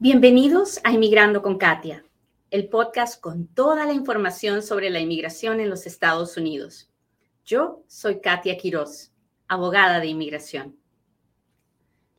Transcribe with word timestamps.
Bienvenidos 0.00 0.78
a 0.84 0.92
Inmigrando 0.92 1.42
con 1.42 1.58
Katia, 1.58 2.04
el 2.52 2.68
podcast 2.68 3.20
con 3.20 3.48
toda 3.48 3.84
la 3.84 3.92
información 3.92 4.62
sobre 4.62 4.90
la 4.90 5.00
inmigración 5.00 5.58
en 5.58 5.68
los 5.68 5.86
Estados 5.88 6.36
Unidos. 6.36 6.88
Yo 7.44 7.82
soy 7.88 8.20
Katia 8.20 8.56
Quiroz, 8.56 9.10
abogada 9.48 9.98
de 9.98 10.06
inmigración. 10.06 10.76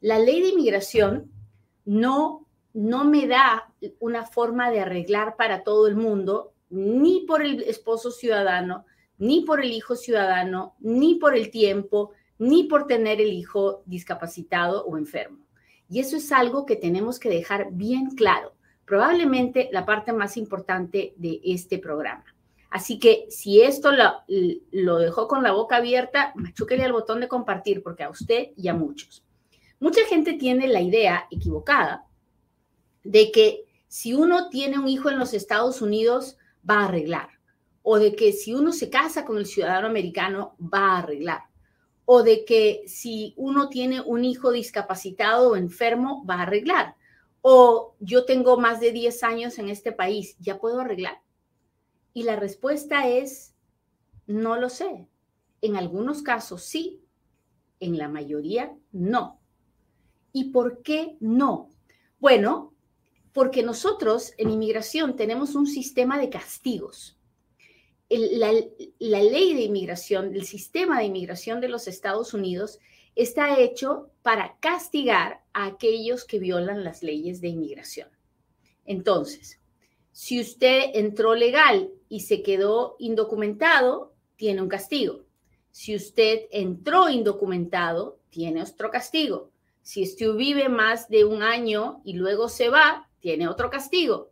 La 0.01 0.19
ley 0.19 0.41
de 0.41 0.49
inmigración 0.49 1.31
no, 1.85 2.45
no 2.73 3.05
me 3.05 3.27
da 3.27 3.73
una 3.99 4.25
forma 4.25 4.71
de 4.71 4.81
arreglar 4.81 5.37
para 5.37 5.63
todo 5.63 5.87
el 5.87 5.95
mundo, 5.95 6.51
ni 6.69 7.21
por 7.21 7.41
el 7.41 7.61
esposo 7.61 8.11
ciudadano, 8.11 8.85
ni 9.17 9.45
por 9.45 9.63
el 9.63 9.71
hijo 9.71 9.95
ciudadano, 9.95 10.75
ni 10.79 11.15
por 11.15 11.33
el 11.33 11.49
tiempo, 11.49 12.11
ni 12.39 12.65
por 12.65 12.87
tener 12.87 13.21
el 13.21 13.31
hijo 13.31 13.83
discapacitado 13.85 14.83
o 14.85 14.97
enfermo. 14.97 15.48
Y 15.89 15.99
eso 15.99 16.17
es 16.17 16.31
algo 16.31 16.65
que 16.65 16.75
tenemos 16.75 17.19
que 17.19 17.29
dejar 17.29 17.69
bien 17.71 18.11
claro, 18.11 18.53
probablemente 18.85 19.69
la 19.71 19.85
parte 19.85 20.13
más 20.13 20.37
importante 20.37 21.13
de 21.17 21.41
este 21.43 21.79
programa. 21.79 22.25
Así 22.69 22.99
que 22.99 23.25
si 23.29 23.61
esto 23.61 23.91
lo, 23.91 24.97
dejó 24.99 25.27
con 25.27 25.41
la 25.41 25.51
boca 25.51 25.77
abierta, 25.77 26.31
machúquele 26.35 26.83
al 26.83 26.93
botón 26.93 27.19
de 27.19 27.27
compartir, 27.27 27.81
porque 27.81 28.03
a 28.03 28.09
usted 28.09 28.49
y 28.55 28.67
a 28.67 28.75
muchos. 28.75 29.23
Mucha 29.79 30.05
gente 30.05 30.33
tiene 30.33 30.67
la 30.67 30.81
idea 30.81 31.25
equivocada 31.31 32.05
de 33.03 33.31
que 33.31 33.65
si 33.87 34.13
uno 34.13 34.49
tiene 34.49 34.77
un 34.77 34.87
hijo 34.87 35.09
en 35.09 35.17
los 35.17 35.33
Estados 35.33 35.81
Unidos, 35.81 36.37
va 36.69 36.81
a 36.81 36.85
arreglar. 36.85 37.29
O 37.81 37.97
de 37.97 38.15
que 38.15 38.33
si 38.33 38.53
uno 38.53 38.71
se 38.71 38.91
casa 38.91 39.25
con 39.25 39.37
el 39.39 39.47
ciudadano 39.47 39.87
americano, 39.87 40.55
va 40.61 40.91
a 40.91 40.97
arreglar 40.99 41.48
o 42.11 42.23
de 42.23 42.43
que 42.43 42.81
si 42.87 43.35
uno 43.37 43.69
tiene 43.69 44.01
un 44.01 44.25
hijo 44.25 44.49
discapacitado 44.49 45.51
o 45.51 45.55
enfermo, 45.55 46.25
va 46.25 46.37
a 46.37 46.41
arreglar. 46.41 46.95
O 47.41 47.93
yo 47.99 48.25
tengo 48.25 48.59
más 48.59 48.79
de 48.79 48.91
10 48.91 49.21
años 49.21 49.59
en 49.59 49.69
este 49.69 49.91
país, 49.91 50.35
¿ya 50.39 50.59
puedo 50.59 50.79
arreglar? 50.79 51.21
Y 52.11 52.23
la 52.23 52.35
respuesta 52.35 53.07
es, 53.07 53.53
no 54.25 54.55
lo 54.55 54.69
sé. 54.69 55.07
En 55.61 55.75
algunos 55.75 56.23
casos 56.23 56.63
sí, 56.63 56.99
en 57.79 57.99
la 57.99 58.09
mayoría 58.09 58.75
no. 58.91 59.39
¿Y 60.33 60.45
por 60.45 60.81
qué 60.81 61.15
no? 61.19 61.69
Bueno, 62.19 62.73
porque 63.33 63.61
nosotros 63.61 64.33
en 64.39 64.49
inmigración 64.49 65.15
tenemos 65.15 65.53
un 65.53 65.67
sistema 65.67 66.17
de 66.17 66.31
castigos 66.31 67.18
la, 68.09 68.51
ley 68.51 69.53
de 69.53 69.61
inmigración, 69.61 70.35
el 70.35 70.45
sistema 70.45 70.99
de 70.99 71.05
inmigración 71.05 71.61
de 71.61 71.69
los 71.69 71.87
Estados 71.87 72.33
Unidos 72.33 72.79
está 73.15 73.59
hecho 73.59 74.11
para 74.21 74.57
castigar 74.59 75.43
a 75.53 75.65
aquellos 75.65 76.25
que 76.25 76.39
violan 76.39 76.83
las 76.83 77.03
leyes 77.03 77.41
de 77.41 77.49
inmigración. 77.49 78.09
Entonces, 78.85 79.59
si 80.11 80.39
usted 80.39 80.91
entró 80.93 81.35
legal 81.35 81.91
y 82.07 82.21
se 82.21 82.41
quedó 82.41 82.95
indocumentado, 82.99 84.13
tiene 84.35 84.61
un 84.61 84.69
castigo. 84.69 85.25
Si 85.71 85.95
usted 85.95 86.47
entró 86.51 87.09
indocumentado, 87.09 88.19
tiene 88.29 88.63
otro 88.63 88.89
castigo. 88.89 89.51
Si 89.81 90.03
usted 90.03 90.33
vive 90.33 90.69
más 90.69 91.09
de 91.09 91.25
un 91.25 91.43
año 91.43 92.01
y 92.03 92.13
luego 92.13 92.49
se 92.49 92.69
va, 92.69 93.09
tiene 93.19 93.47
otro 93.47 93.69
castigo. 93.69 94.28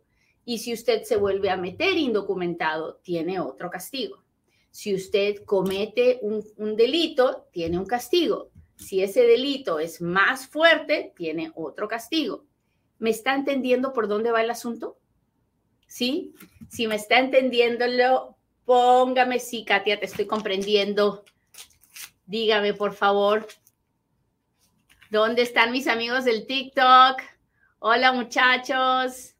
Y 0.48 0.56
si 0.56 0.72
usted 0.72 1.02
se 1.02 1.18
vuelve 1.18 1.50
a 1.50 1.58
meter 1.58 1.98
indocumentado, 1.98 3.00
tiene 3.02 3.38
otro 3.38 3.68
castigo. 3.68 4.24
Si 4.70 4.94
usted 4.94 5.44
comete 5.44 6.20
un, 6.22 6.74
delito, 6.74 7.46
tiene 7.52 7.78
un 7.78 7.84
castigo. 7.84 8.50
Si 8.74 9.02
ese 9.02 9.26
delito 9.26 9.78
es 9.78 10.00
más 10.00 10.46
fuerte, 10.46 11.12
tiene 11.14 11.52
otro 11.54 11.86
castigo. 11.86 12.46
¿Me 12.98 13.10
está 13.10 13.34
entendiendo 13.34 13.92
por 13.92 14.08
dónde 14.08 14.30
va 14.30 14.40
el 14.40 14.48
asunto? 14.48 14.98
¿Sí? 15.86 16.32
Si 16.70 16.86
me 16.86 16.94
está 16.94 17.18
entendiéndolo, 17.18 18.38
póngame 18.64 19.40
sí, 19.40 19.66
Katia, 19.66 20.00
te 20.00 20.06
estoy 20.06 20.24
comprendiendo. 20.26 21.26
Dígame, 22.24 22.72
por 22.72 22.94
favor. 22.94 23.46
¿Dónde 25.10 25.42
están 25.42 25.72
mis 25.72 25.88
amigos 25.88 26.24
del 26.24 26.46
TikTok? 26.46 27.20
Hola, 27.80 28.12
muchachos. 28.12 29.34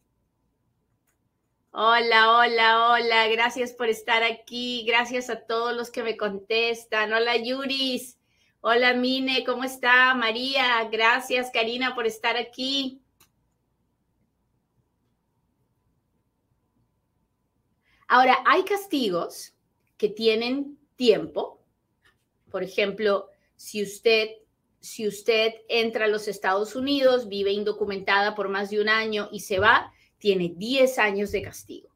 Hola, 1.80 2.36
hola, 2.36 2.90
hola. 2.90 3.28
Gracias 3.28 3.72
por 3.72 3.88
estar 3.88 4.24
aquí. 4.24 4.84
Gracias 4.84 5.30
a 5.30 5.46
todos 5.46 5.76
los 5.76 5.92
que 5.92 6.02
me 6.02 6.16
contestan. 6.16 7.12
Hola, 7.12 7.36
Yuris. 7.36 8.18
Hola, 8.60 8.94
Mine. 8.94 9.44
¿Cómo 9.44 9.62
está? 9.62 10.12
María. 10.16 10.88
Gracias, 10.90 11.52
Karina, 11.52 11.94
por 11.94 12.04
estar 12.04 12.36
aquí. 12.36 13.00
Ahora, 18.08 18.38
hay 18.44 18.64
castigos 18.64 19.54
que 19.96 20.08
tienen 20.08 20.80
tiempo. 20.96 21.64
Por 22.50 22.64
ejemplo, 22.64 23.28
si 23.54 23.84
usted, 23.84 24.30
si 24.80 25.06
usted 25.06 25.54
entra 25.68 26.06
a 26.06 26.08
los 26.08 26.26
Estados 26.26 26.74
Unidos, 26.74 27.28
vive 27.28 27.52
indocumentada 27.52 28.34
por 28.34 28.48
más 28.48 28.70
de 28.70 28.80
un 28.80 28.88
año 28.88 29.28
y 29.30 29.38
se 29.38 29.60
va, 29.60 29.92
tiene 30.18 30.54
10 30.56 30.98
años 30.98 31.32
de 31.32 31.42
castigo. 31.42 31.88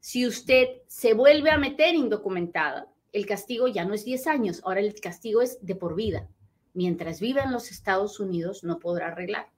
Si 0.00 0.26
usted 0.26 0.82
se 0.86 1.14
vuelve 1.14 1.50
a 1.50 1.58
meter 1.58 1.94
indocumentada, 1.94 2.88
el 3.12 3.26
castigo 3.26 3.68
ya 3.68 3.84
no 3.84 3.94
es 3.94 4.04
10 4.04 4.26
años, 4.26 4.60
ahora 4.64 4.80
el 4.80 4.94
castigo 5.00 5.40
es 5.40 5.64
de 5.64 5.76
por 5.76 5.94
vida. 5.94 6.28
Mientras 6.74 7.20
viva 7.20 7.42
en 7.42 7.52
los 7.52 7.70
Estados 7.70 8.20
Unidos 8.20 8.64
no 8.64 8.78
podrá 8.78 9.08
arreglar. 9.08 9.48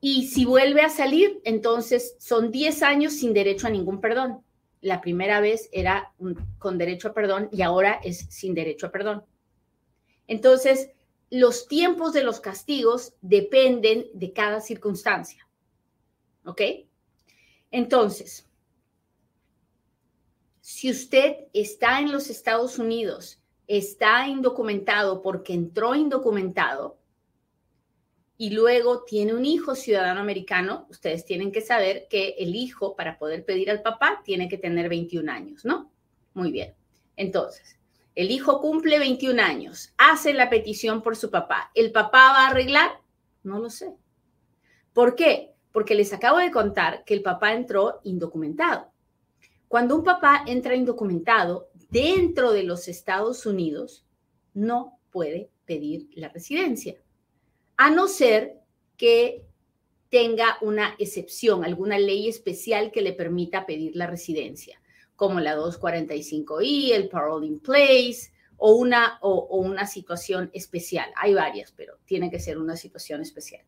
Y 0.00 0.28
si 0.28 0.44
vuelve 0.44 0.82
a 0.82 0.90
salir, 0.90 1.40
entonces 1.44 2.16
son 2.18 2.50
10 2.50 2.82
años 2.82 3.14
sin 3.14 3.32
derecho 3.32 3.66
a 3.66 3.70
ningún 3.70 4.00
perdón. 4.00 4.42
La 4.80 5.00
primera 5.00 5.40
vez 5.40 5.68
era 5.72 6.12
con 6.58 6.78
derecho 6.78 7.08
a 7.08 7.14
perdón 7.14 7.48
y 7.50 7.62
ahora 7.62 8.00
es 8.04 8.26
sin 8.28 8.54
derecho 8.54 8.86
a 8.86 8.92
perdón. 8.92 9.24
Entonces, 10.28 10.90
los 11.30 11.66
tiempos 11.66 12.12
de 12.12 12.22
los 12.22 12.40
castigos 12.40 13.14
dependen 13.22 14.06
de 14.14 14.32
cada 14.32 14.60
circunstancia. 14.60 15.47
¿Ok? 16.48 16.62
Entonces, 17.70 18.48
si 20.60 20.90
usted 20.90 21.36
está 21.52 22.00
en 22.00 22.10
los 22.10 22.30
Estados 22.30 22.78
Unidos, 22.78 23.42
está 23.66 24.26
indocumentado 24.26 25.20
porque 25.20 25.52
entró 25.52 25.94
indocumentado 25.94 26.98
y 28.38 28.48
luego 28.48 29.04
tiene 29.04 29.34
un 29.34 29.44
hijo 29.44 29.74
ciudadano 29.74 30.20
americano, 30.20 30.86
ustedes 30.88 31.26
tienen 31.26 31.52
que 31.52 31.60
saber 31.60 32.06
que 32.08 32.36
el 32.38 32.54
hijo, 32.54 32.96
para 32.96 33.18
poder 33.18 33.44
pedir 33.44 33.70
al 33.70 33.82
papá, 33.82 34.22
tiene 34.24 34.48
que 34.48 34.56
tener 34.56 34.88
21 34.88 35.30
años, 35.30 35.66
¿no? 35.66 35.92
Muy 36.32 36.50
bien. 36.50 36.74
Entonces, 37.16 37.78
el 38.14 38.30
hijo 38.30 38.62
cumple 38.62 38.98
21 38.98 39.42
años, 39.42 39.92
hace 39.98 40.32
la 40.32 40.48
petición 40.48 41.02
por 41.02 41.14
su 41.14 41.30
papá. 41.30 41.70
¿El 41.74 41.92
papá 41.92 42.32
va 42.32 42.46
a 42.46 42.48
arreglar? 42.48 43.02
No 43.42 43.58
lo 43.58 43.68
sé. 43.68 43.92
¿Por 44.94 45.14
qué? 45.14 45.57
Porque 45.72 45.94
les 45.94 46.12
acabo 46.12 46.38
de 46.38 46.50
contar 46.50 47.04
que 47.04 47.14
el 47.14 47.22
papá 47.22 47.52
entró 47.52 48.00
indocumentado. 48.04 48.90
Cuando 49.68 49.96
un 49.96 50.04
papá 50.04 50.44
entra 50.46 50.74
indocumentado 50.74 51.68
dentro 51.90 52.52
de 52.52 52.62
los 52.62 52.88
Estados 52.88 53.44
Unidos, 53.44 54.04
no 54.54 54.98
puede 55.10 55.50
pedir 55.66 56.08
la 56.14 56.28
residencia, 56.28 56.96
a 57.76 57.90
no 57.90 58.08
ser 58.08 58.58
que 58.96 59.44
tenga 60.08 60.56
una 60.62 60.94
excepción, 60.98 61.64
alguna 61.64 61.98
ley 61.98 62.28
especial 62.28 62.90
que 62.90 63.02
le 63.02 63.12
permita 63.12 63.66
pedir 63.66 63.94
la 63.94 64.06
residencia, 64.06 64.80
como 65.16 65.38
la 65.40 65.56
245i, 65.56 66.92
el 66.92 67.08
parole 67.08 67.46
in 67.46 67.60
place 67.60 68.32
o 68.56 68.72
una, 68.72 69.18
o 69.20 69.58
una 69.58 69.86
situación 69.86 70.50
especial. 70.54 71.10
Hay 71.16 71.34
varias, 71.34 71.72
pero 71.72 71.98
tiene 72.06 72.30
que 72.30 72.40
ser 72.40 72.58
una 72.58 72.76
situación 72.76 73.20
especial. 73.20 73.62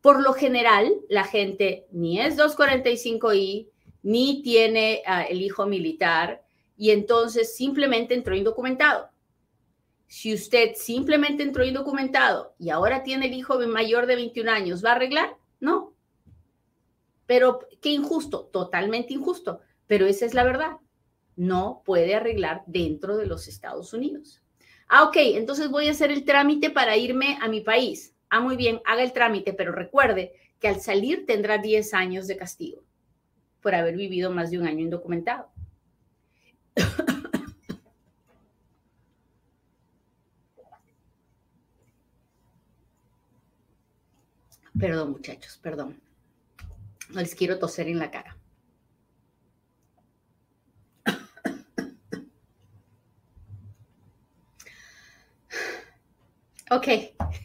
Por 0.00 0.22
lo 0.22 0.32
general, 0.32 0.92
la 1.08 1.24
gente 1.24 1.86
ni 1.92 2.20
es 2.20 2.38
245i, 2.38 3.68
ni 4.02 4.42
tiene 4.42 5.02
ah, 5.06 5.22
el 5.22 5.42
hijo 5.42 5.66
militar, 5.66 6.42
y 6.80 6.92
entonces 6.92 7.54
simplemente 7.54 8.14
entró 8.14 8.34
indocumentado. 8.34 9.10
Si 10.06 10.32
usted 10.32 10.72
simplemente 10.76 11.42
entró 11.42 11.62
indocumentado 11.62 12.54
y 12.58 12.70
ahora 12.70 13.02
tiene 13.02 13.26
el 13.26 13.34
hijo 13.34 13.58
mayor 13.68 14.06
de 14.06 14.16
21 14.16 14.50
años, 14.50 14.82
¿va 14.82 14.92
a 14.92 14.94
arreglar? 14.94 15.36
No. 15.60 15.94
Pero 17.26 17.60
qué 17.82 17.90
injusto, 17.90 18.48
totalmente 18.50 19.12
injusto, 19.12 19.60
pero 19.86 20.06
esa 20.06 20.24
es 20.24 20.32
la 20.32 20.42
verdad. 20.42 20.78
No 21.36 21.82
puede 21.84 22.14
arreglar 22.14 22.62
dentro 22.66 23.18
de 23.18 23.26
los 23.26 23.46
Estados 23.46 23.92
Unidos. 23.92 24.42
Ah, 24.88 25.04
ok, 25.04 25.16
entonces 25.16 25.70
voy 25.70 25.86
a 25.88 25.90
hacer 25.92 26.10
el 26.10 26.24
trámite 26.24 26.70
para 26.70 26.96
irme 26.96 27.38
a 27.40 27.48
mi 27.48 27.60
país. 27.60 28.09
Ah, 28.30 28.40
muy 28.40 28.56
bien, 28.56 28.80
haga 28.86 29.02
el 29.02 29.12
trámite, 29.12 29.52
pero 29.52 29.72
recuerde 29.72 30.32
que 30.60 30.68
al 30.68 30.80
salir 30.80 31.26
tendrá 31.26 31.58
10 31.58 31.92
años 31.94 32.26
de 32.26 32.36
castigo 32.36 32.82
por 33.60 33.74
haber 33.74 33.96
vivido 33.96 34.30
más 34.30 34.50
de 34.50 34.58
un 34.58 34.66
año 34.66 34.80
indocumentado. 34.80 35.50
Perdón, 44.80 45.12
muchachos, 45.12 45.58
perdón. 45.62 46.00
No 47.10 47.20
les 47.20 47.34
quiero 47.34 47.58
toser 47.58 47.86
en 47.88 47.98
la 47.98 48.10
cara. 48.10 48.36
Ok, 56.70 56.86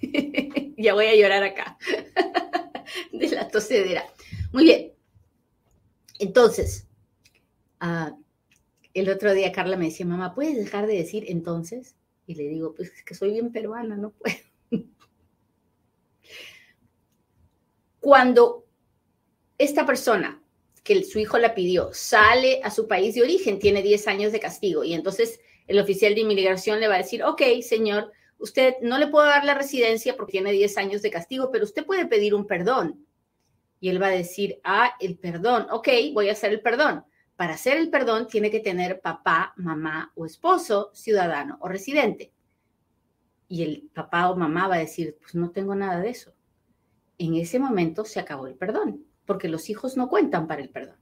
ya 0.86 0.94
voy 0.94 1.08
a 1.08 1.16
llorar 1.16 1.44
acá 1.44 1.78
de 3.12 3.30
la 3.30 3.48
tosedera. 3.50 4.06
Muy 4.54 4.64
bien. 4.66 4.94
Entonces, 6.20 6.88
ah, 7.80 8.16
el 8.94 9.10
otro 9.10 9.34
día 9.34 9.52
Carla 9.52 9.78
me 9.78 9.86
decía, 9.86 10.06
mamá, 10.06 10.34
¿puedes 10.34 10.56
dejar 10.56 10.88
de 10.88 10.96
decir 10.96 11.26
entonces? 11.28 11.96
Y 12.28 12.36
le 12.36 12.44
digo, 12.48 12.74
pues 12.74 12.92
es 12.94 13.04
que 13.04 13.16
soy 13.16 13.32
bien 13.32 13.52
peruana, 13.52 13.98
no 13.98 14.12
puedo. 14.12 14.38
Cuando 18.00 18.66
esta 19.58 19.86
persona 19.86 20.42
que 20.84 21.04
su 21.04 21.18
hijo 21.18 21.40
la 21.40 21.56
pidió 21.56 21.90
sale 21.94 22.62
a 22.64 22.70
su 22.70 22.88
país 22.88 23.16
de 23.16 23.24
origen, 23.24 23.58
tiene 23.58 23.82
10 23.82 24.08
años 24.08 24.32
de 24.32 24.40
castigo 24.40 24.84
y 24.84 24.94
entonces 24.94 25.40
el 25.68 25.80
oficial 25.80 26.14
de 26.14 26.22
inmigración 26.22 26.80
le 26.80 26.88
va 26.88 26.94
a 26.96 27.00
decir, 27.00 27.24
ok, 27.24 27.42
señor, 27.62 28.12
usted 28.38 28.76
no 28.82 28.98
le 28.98 29.08
puedo 29.08 29.26
dar 29.26 29.44
la 29.44 29.54
residencia 29.54 30.16
porque 30.16 30.34
tiene 30.34 30.52
10 30.52 30.78
años 30.78 31.02
de 31.02 31.12
castigo, 31.12 31.52
pero 31.52 31.64
usted 31.64 31.86
puede 31.86 32.06
pedir 32.06 32.36
un 32.36 32.46
perdón. 32.46 33.06
Y 33.80 33.90
él 33.90 34.02
va 34.02 34.08
a 34.08 34.12
decir, 34.12 34.60
ah, 34.64 34.92
el 35.00 35.18
perdón, 35.18 35.68
ok, 35.70 35.88
voy 36.14 36.30
a 36.30 36.34
hacer 36.34 36.52
el 36.52 36.62
perdón. 36.62 37.04
Para 37.36 37.56
hacer 37.56 37.78
el 37.78 37.90
perdón 37.90 38.28
tiene 38.28 38.50
que 38.50 38.62
tener 38.62 39.02
papá, 39.02 39.54
mamá 39.58 40.12
o 40.16 40.26
esposo, 40.26 40.92
ciudadano 40.94 41.58
o 41.60 41.68
residente. 41.68 42.32
Y 43.48 43.64
el 43.64 43.90
papá 43.94 44.30
o 44.30 44.36
mamá 44.36 44.68
va 44.68 44.76
a 44.76 44.80
decir, 44.80 45.18
pues 45.20 45.36
no 45.36 45.52
tengo 45.52 45.76
nada 45.76 46.00
de 46.00 46.10
eso. 46.10 46.34
En 47.18 47.36
ese 47.36 47.60
momento 47.60 48.06
se 48.06 48.20
acabó 48.20 48.48
el 48.48 48.56
perdón, 48.56 49.06
porque 49.26 49.50
los 49.50 49.70
hijos 49.70 49.98
no 49.98 50.10
cuentan 50.10 50.48
para 50.48 50.62
el 50.62 50.70
perdón. 50.70 50.98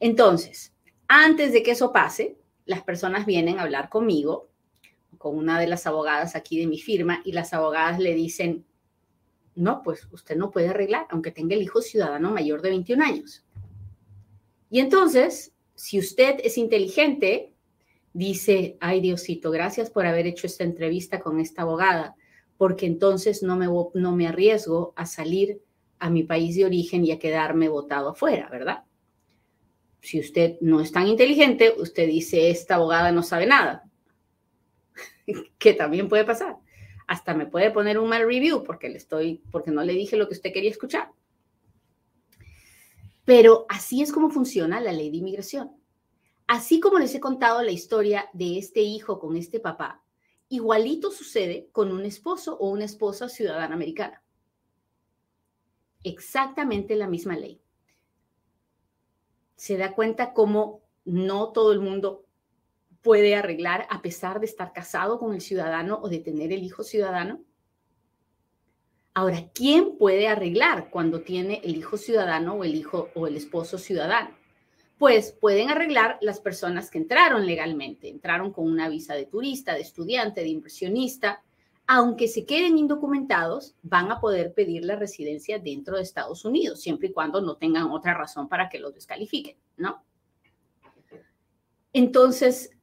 Entonces, 0.00 0.74
antes 1.08 1.52
de 1.52 1.62
que 1.62 1.70
eso 1.72 1.92
pase, 1.92 2.36
las 2.64 2.82
personas 2.82 3.24
vienen 3.24 3.58
a 3.58 3.62
hablar 3.62 3.88
conmigo 3.88 4.50
con 5.18 5.36
una 5.36 5.60
de 5.60 5.66
las 5.66 5.86
abogadas 5.86 6.36
aquí 6.36 6.58
de 6.58 6.66
mi 6.66 6.78
firma 6.78 7.22
y 7.24 7.32
las 7.32 7.52
abogadas 7.52 7.98
le 7.98 8.14
dicen, 8.14 8.64
no, 9.54 9.82
pues 9.82 10.06
usted 10.12 10.36
no 10.36 10.50
puede 10.50 10.68
arreglar, 10.68 11.06
aunque 11.10 11.30
tenga 11.30 11.54
el 11.54 11.62
hijo 11.62 11.80
ciudadano 11.80 12.30
mayor 12.30 12.62
de 12.62 12.70
21 12.70 13.04
años. 13.04 13.44
Y 14.70 14.80
entonces, 14.80 15.52
si 15.74 15.98
usted 15.98 16.36
es 16.44 16.58
inteligente, 16.58 17.52
dice, 18.12 18.76
ay 18.80 19.00
Diosito, 19.00 19.50
gracias 19.50 19.90
por 19.90 20.06
haber 20.06 20.26
hecho 20.26 20.46
esta 20.46 20.64
entrevista 20.64 21.20
con 21.20 21.40
esta 21.40 21.62
abogada, 21.62 22.16
porque 22.56 22.86
entonces 22.86 23.42
no 23.42 23.56
me, 23.56 23.66
no 23.66 24.16
me 24.16 24.26
arriesgo 24.26 24.92
a 24.96 25.06
salir 25.06 25.60
a 25.98 26.10
mi 26.10 26.22
país 26.22 26.56
de 26.56 26.64
origen 26.64 27.04
y 27.04 27.12
a 27.12 27.18
quedarme 27.18 27.68
votado 27.68 28.10
afuera, 28.10 28.48
¿verdad? 28.50 28.84
Si 30.00 30.20
usted 30.20 30.56
no 30.60 30.80
es 30.80 30.92
tan 30.92 31.06
inteligente, 31.08 31.74
usted 31.78 32.06
dice, 32.06 32.50
esta 32.50 32.76
abogada 32.76 33.12
no 33.12 33.22
sabe 33.22 33.46
nada. 33.46 33.85
que 35.58 35.74
también 35.74 36.08
puede 36.08 36.24
pasar. 36.24 36.56
Hasta 37.06 37.34
me 37.34 37.46
puede 37.46 37.70
poner 37.70 37.98
un 37.98 38.08
mal 38.08 38.26
review 38.26 38.64
porque 38.64 38.88
le 38.88 38.96
estoy, 38.96 39.42
porque 39.50 39.70
no 39.70 39.82
le 39.84 39.92
dije 39.92 40.16
lo 40.16 40.26
que 40.26 40.34
usted 40.34 40.52
quería 40.52 40.70
escuchar. 40.70 41.12
Pero 43.24 43.66
así 43.68 44.02
es 44.02 44.12
como 44.12 44.30
funciona 44.30 44.80
la 44.80 44.92
ley 44.92 45.10
de 45.10 45.18
inmigración. 45.18 45.72
Así 46.46 46.78
como 46.78 46.98
les 46.98 47.14
he 47.14 47.20
contado 47.20 47.62
la 47.62 47.72
historia 47.72 48.28
de 48.32 48.58
este 48.58 48.80
hijo 48.80 49.18
con 49.18 49.36
este 49.36 49.58
papá, 49.58 50.02
igualito 50.48 51.10
sucede 51.10 51.68
con 51.72 51.90
un 51.90 52.04
esposo 52.04 52.56
o 52.56 52.70
una 52.70 52.84
esposa 52.84 53.28
ciudadana 53.28 53.74
americana. 53.74 54.22
Exactamente 56.04 56.94
la 56.94 57.08
misma 57.08 57.36
ley. 57.36 57.60
Se 59.56 59.76
da 59.76 59.92
cuenta 59.92 60.32
cómo 60.32 60.82
no 61.04 61.50
todo 61.50 61.72
el 61.72 61.80
mundo 61.80 62.25
puede 63.06 63.36
arreglar 63.36 63.86
a 63.88 64.02
pesar 64.02 64.40
de 64.40 64.46
estar 64.46 64.72
casado 64.72 65.20
con 65.20 65.32
el 65.32 65.40
ciudadano 65.40 66.00
o 66.02 66.08
de 66.08 66.18
tener 66.18 66.50
el 66.50 66.64
hijo 66.64 66.82
ciudadano? 66.82 67.40
Ahora, 69.14 69.48
¿quién 69.54 69.96
puede 69.96 70.26
arreglar 70.26 70.90
cuando 70.90 71.20
tiene 71.20 71.60
el 71.62 71.76
hijo 71.76 71.98
ciudadano 71.98 72.54
o 72.54 72.64
el 72.64 72.74
hijo 72.74 73.10
o 73.14 73.28
el 73.28 73.36
esposo 73.36 73.78
ciudadano? 73.78 74.30
Pues 74.98 75.30
pueden 75.30 75.70
arreglar 75.70 76.18
las 76.20 76.40
personas 76.40 76.90
que 76.90 76.98
entraron 76.98 77.46
legalmente, 77.46 78.08
entraron 78.08 78.52
con 78.52 78.66
una 78.66 78.88
visa 78.88 79.14
de 79.14 79.26
turista, 79.26 79.74
de 79.74 79.82
estudiante, 79.82 80.40
de 80.40 80.48
inversionista, 80.48 81.44
aunque 81.86 82.26
se 82.26 82.44
queden 82.44 82.76
indocumentados, 82.76 83.76
van 83.84 84.10
a 84.10 84.18
poder 84.18 84.52
pedir 84.52 84.84
la 84.84 84.96
residencia 84.96 85.60
dentro 85.60 85.94
de 85.94 86.02
Estados 86.02 86.44
Unidos, 86.44 86.80
siempre 86.80 87.10
y 87.10 87.12
cuando 87.12 87.40
no 87.40 87.56
tengan 87.56 87.88
otra 87.92 88.14
razón 88.14 88.48
para 88.48 88.68
que 88.68 88.80
los 88.80 88.92
descalifiquen, 88.92 89.56
¿no? 89.76 90.02
Entonces, 91.92 92.75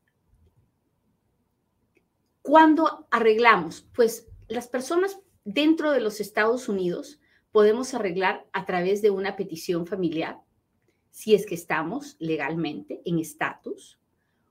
¿Cuándo 2.43 3.07
arreglamos? 3.09 3.87
Pues 3.95 4.27
las 4.49 4.67
personas 4.67 5.17
dentro 5.45 5.91
de 5.91 6.01
los 6.01 6.19
Estados 6.19 6.67
Unidos 6.67 7.21
podemos 7.53 7.93
arreglar 7.93 8.45
a 8.51 8.65
través 8.65 9.01
de 9.01 9.11
una 9.11 9.37
petición 9.37 9.87
familiar, 9.87 10.41
si 11.09 11.35
es 11.35 11.45
que 11.45 11.55
estamos 11.55 12.17
legalmente 12.19 13.01
en 13.05 13.17
estatus, 13.17 13.97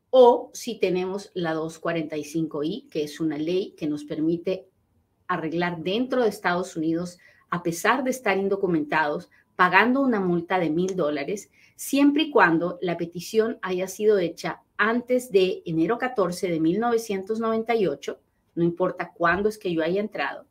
o 0.08 0.50
si 0.54 0.78
tenemos 0.78 1.30
la 1.34 1.54
245i, 1.54 2.88
que 2.88 3.04
es 3.04 3.20
una 3.20 3.36
ley 3.36 3.74
que 3.76 3.86
nos 3.86 4.04
permite 4.04 4.66
arreglar 5.26 5.82
dentro 5.82 6.22
de 6.22 6.30
Estados 6.30 6.76
Unidos, 6.76 7.18
a 7.50 7.62
pesar 7.62 8.04
de 8.04 8.10
estar 8.10 8.38
indocumentados, 8.38 9.28
pagando 9.62 10.00
una 10.00 10.18
multa 10.18 10.58
de 10.58 10.70
mil 10.70 10.96
dólares, 10.96 11.48
siempre 11.76 12.24
y 12.24 12.30
cuando 12.32 12.80
la 12.82 12.96
petición 12.96 13.60
haya 13.62 13.86
sido 13.86 14.18
hecha 14.18 14.60
antes 14.76 15.30
de 15.30 15.62
enero 15.64 15.98
14 15.98 16.48
de 16.48 16.58
1998, 16.58 18.18
no 18.56 18.64
importa 18.64 19.12
cuándo 19.14 19.48
es 19.48 19.58
que 19.58 19.72
yo 19.72 19.84
haya 19.84 20.00
entrado, 20.00 20.46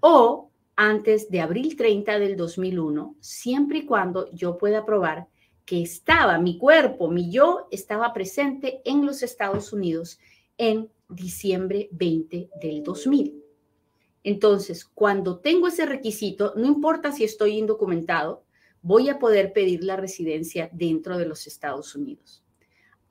o 0.00 0.50
antes 0.74 1.30
de 1.30 1.40
abril 1.40 1.76
30 1.76 2.18
del 2.18 2.36
2001, 2.36 3.14
siempre 3.20 3.78
y 3.78 3.86
cuando 3.86 4.28
yo 4.32 4.58
pueda 4.58 4.84
probar 4.84 5.28
que 5.64 5.80
estaba, 5.80 6.36
mi 6.40 6.58
cuerpo, 6.58 7.08
mi 7.08 7.30
yo 7.30 7.68
estaba 7.70 8.12
presente 8.12 8.82
en 8.84 9.06
los 9.06 9.22
Estados 9.22 9.72
Unidos 9.72 10.18
en 10.58 10.90
diciembre 11.08 11.88
20 11.92 12.50
del 12.60 12.82
2000. 12.82 13.39
Entonces, 14.22 14.84
cuando 14.84 15.38
tengo 15.38 15.68
ese 15.68 15.86
requisito, 15.86 16.52
no 16.56 16.66
importa 16.66 17.12
si 17.12 17.24
estoy 17.24 17.58
indocumentado, 17.58 18.44
voy 18.82 19.08
a 19.08 19.18
poder 19.18 19.52
pedir 19.52 19.84
la 19.84 19.96
residencia 19.96 20.68
dentro 20.72 21.18
de 21.18 21.26
los 21.26 21.46
Estados 21.46 21.94
Unidos 21.94 22.42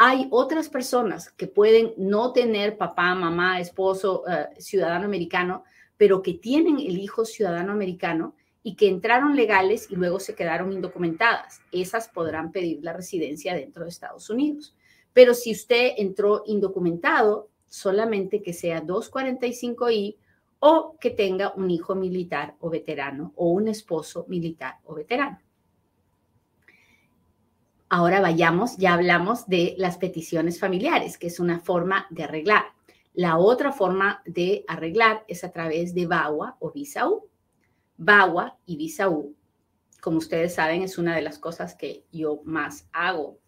hay 0.02 0.28
otras 0.32 0.70
personas 0.70 1.30
que 1.30 1.46
pueden 1.46 1.94
no 1.98 2.32
tener 2.32 2.78
papá, 2.78 3.14
mamá, 3.16 3.60
esposo, 3.60 4.24
eh, 4.30 4.48
ciudadano 4.58 5.04
americano, 5.04 5.66
pero 5.98 6.22
que 6.22 6.36
tienen 6.36 6.80
el 6.80 6.98
hijo 6.98 7.26
ciudadano 7.26 7.74
americano 7.74 8.34
y 8.64 8.78
que 8.78 8.88
entraron 8.88 9.36
legales 9.36 9.92
y 9.92 9.98
luego 9.98 10.22
se 10.22 10.36
quedaron 10.36 10.72
indocumentadas. 10.72 11.60
Esas 11.74 12.08
podrán 12.08 12.54
pedir 12.54 12.80
la 12.82 12.94
residencia 12.94 13.54
dentro 13.54 13.84
de 13.84 13.90
Estados 13.90 14.30
Unidos. 14.30 14.74
Pero 15.12 15.34
si 15.34 15.52
usted 15.52 15.92
entró 15.98 16.44
indocumentado, 16.46 17.50
solamente 17.68 18.42
que 18.42 18.54
sea 18.54 18.82
245I 18.82 20.16
o 20.60 20.98
que 21.00 21.10
tenga 21.12 21.54
un 21.56 21.72
hijo 21.72 21.96
militar 21.96 22.56
o 22.60 22.70
veterano 22.70 23.34
o 23.36 23.50
un 23.50 23.68
esposo 23.68 24.26
militar 24.28 24.76
o 24.84 24.96
veterano. 24.96 25.40
Ahora 27.90 28.22
vayamos, 28.22 28.78
ya 28.78 28.94
hablamos 28.94 29.48
de 29.48 29.74
las 29.78 29.98
peticiones 29.98 30.60
familiares, 30.60 31.18
que 31.18 31.28
es 31.28 31.40
una 31.40 31.60
forma 31.60 32.06
de 32.12 32.24
arreglar. 32.24 32.66
La 33.14 33.38
otra 33.38 33.72
forma 33.72 34.22
de 34.26 34.64
arreglar 34.68 35.24
es 35.28 35.44
a 35.44 35.52
través 35.52 35.96
de 35.96 36.06
VAWA 36.06 36.58
o 36.60 36.72
Visa 36.72 37.10
U. 37.10 37.28
VAWA 37.98 38.58
y 38.66 38.78
Visa 38.78 39.10
U, 39.10 39.36
como 40.02 40.20
ustedes 40.20 40.54
saben, 40.54 40.84
es 40.84 40.98
una 40.98 41.16
de 41.16 41.22
las 41.22 41.40
cosas 41.40 41.76
que 41.76 42.06
yo 42.12 42.42
más 42.46 42.88
hago 42.94 43.40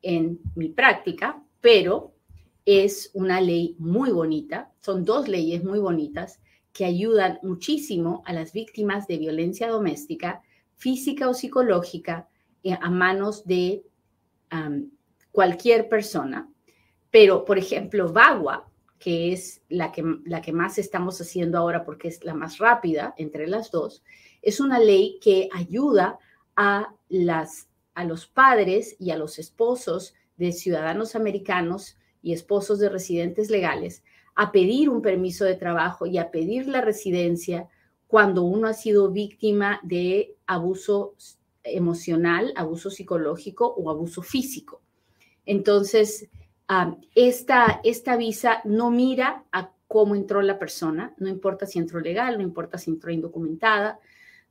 en 0.00 0.40
mi 0.54 0.68
práctica, 0.68 1.42
pero 1.60 2.14
es 2.64 3.10
una 3.14 3.40
ley 3.40 3.76
muy 3.78 4.10
bonita, 4.10 4.72
son 4.80 5.04
dos 5.04 5.28
leyes 5.28 5.64
muy 5.64 5.78
bonitas 5.78 6.40
que 6.78 6.84
ayudan 6.84 7.40
muchísimo 7.42 8.22
a 8.24 8.32
las 8.32 8.52
víctimas 8.52 9.08
de 9.08 9.18
violencia 9.18 9.66
doméstica, 9.66 10.42
física 10.76 11.28
o 11.28 11.34
psicológica, 11.34 12.28
eh, 12.62 12.78
a 12.80 12.88
manos 12.88 13.44
de 13.44 13.82
cualquier 15.32 15.88
persona, 15.88 16.48
pero 17.10 17.44
por 17.44 17.58
ejemplo, 17.58 18.12
VAWA, 18.12 18.70
que 18.96 19.32
es 19.32 19.60
la 19.68 19.90
que, 19.90 20.04
la 20.24 20.40
que 20.40 20.52
más 20.52 20.78
estamos 20.78 21.20
haciendo 21.20 21.58
ahora 21.58 21.84
porque 21.84 22.06
es 22.06 22.22
la 22.22 22.34
más 22.34 22.58
rápida 22.58 23.12
entre 23.18 23.48
las 23.48 23.72
dos, 23.72 24.04
es 24.40 24.60
una 24.60 24.78
ley 24.78 25.18
que 25.20 25.48
ayuda 25.52 26.20
a, 26.54 26.94
las, 27.08 27.68
a 27.94 28.04
los 28.04 28.28
padres 28.28 28.94
y 29.00 29.10
a 29.10 29.18
los 29.18 29.40
esposos 29.40 30.14
de 30.36 30.52
ciudadanos 30.52 31.16
americanos 31.16 31.96
y 32.22 32.34
esposos 32.34 32.78
de 32.78 32.88
residentes 32.88 33.50
legales 33.50 34.04
a 34.40 34.52
pedir 34.52 34.88
un 34.88 35.02
permiso 35.02 35.44
de 35.44 35.56
trabajo 35.56 36.06
y 36.06 36.16
a 36.16 36.30
pedir 36.30 36.68
la 36.68 36.80
residencia 36.80 37.66
cuando 38.06 38.44
uno 38.44 38.68
ha 38.68 38.72
sido 38.72 39.10
víctima 39.10 39.80
de 39.82 40.36
abuso 40.46 41.16
emocional, 41.64 42.52
abuso 42.54 42.88
psicológico 42.88 43.66
o 43.66 43.90
abuso 43.90 44.22
físico. 44.22 44.80
Entonces, 45.44 46.28
esta, 47.16 47.80
esta 47.82 48.16
visa 48.16 48.60
no 48.62 48.92
mira 48.92 49.42
a 49.50 49.72
cómo 49.88 50.14
entró 50.14 50.40
la 50.40 50.60
persona, 50.60 51.14
no 51.18 51.28
importa 51.28 51.66
si 51.66 51.80
entró 51.80 51.98
legal, 51.98 52.36
no 52.36 52.44
importa 52.44 52.78
si 52.78 52.92
entró 52.92 53.10
indocumentada, 53.10 53.98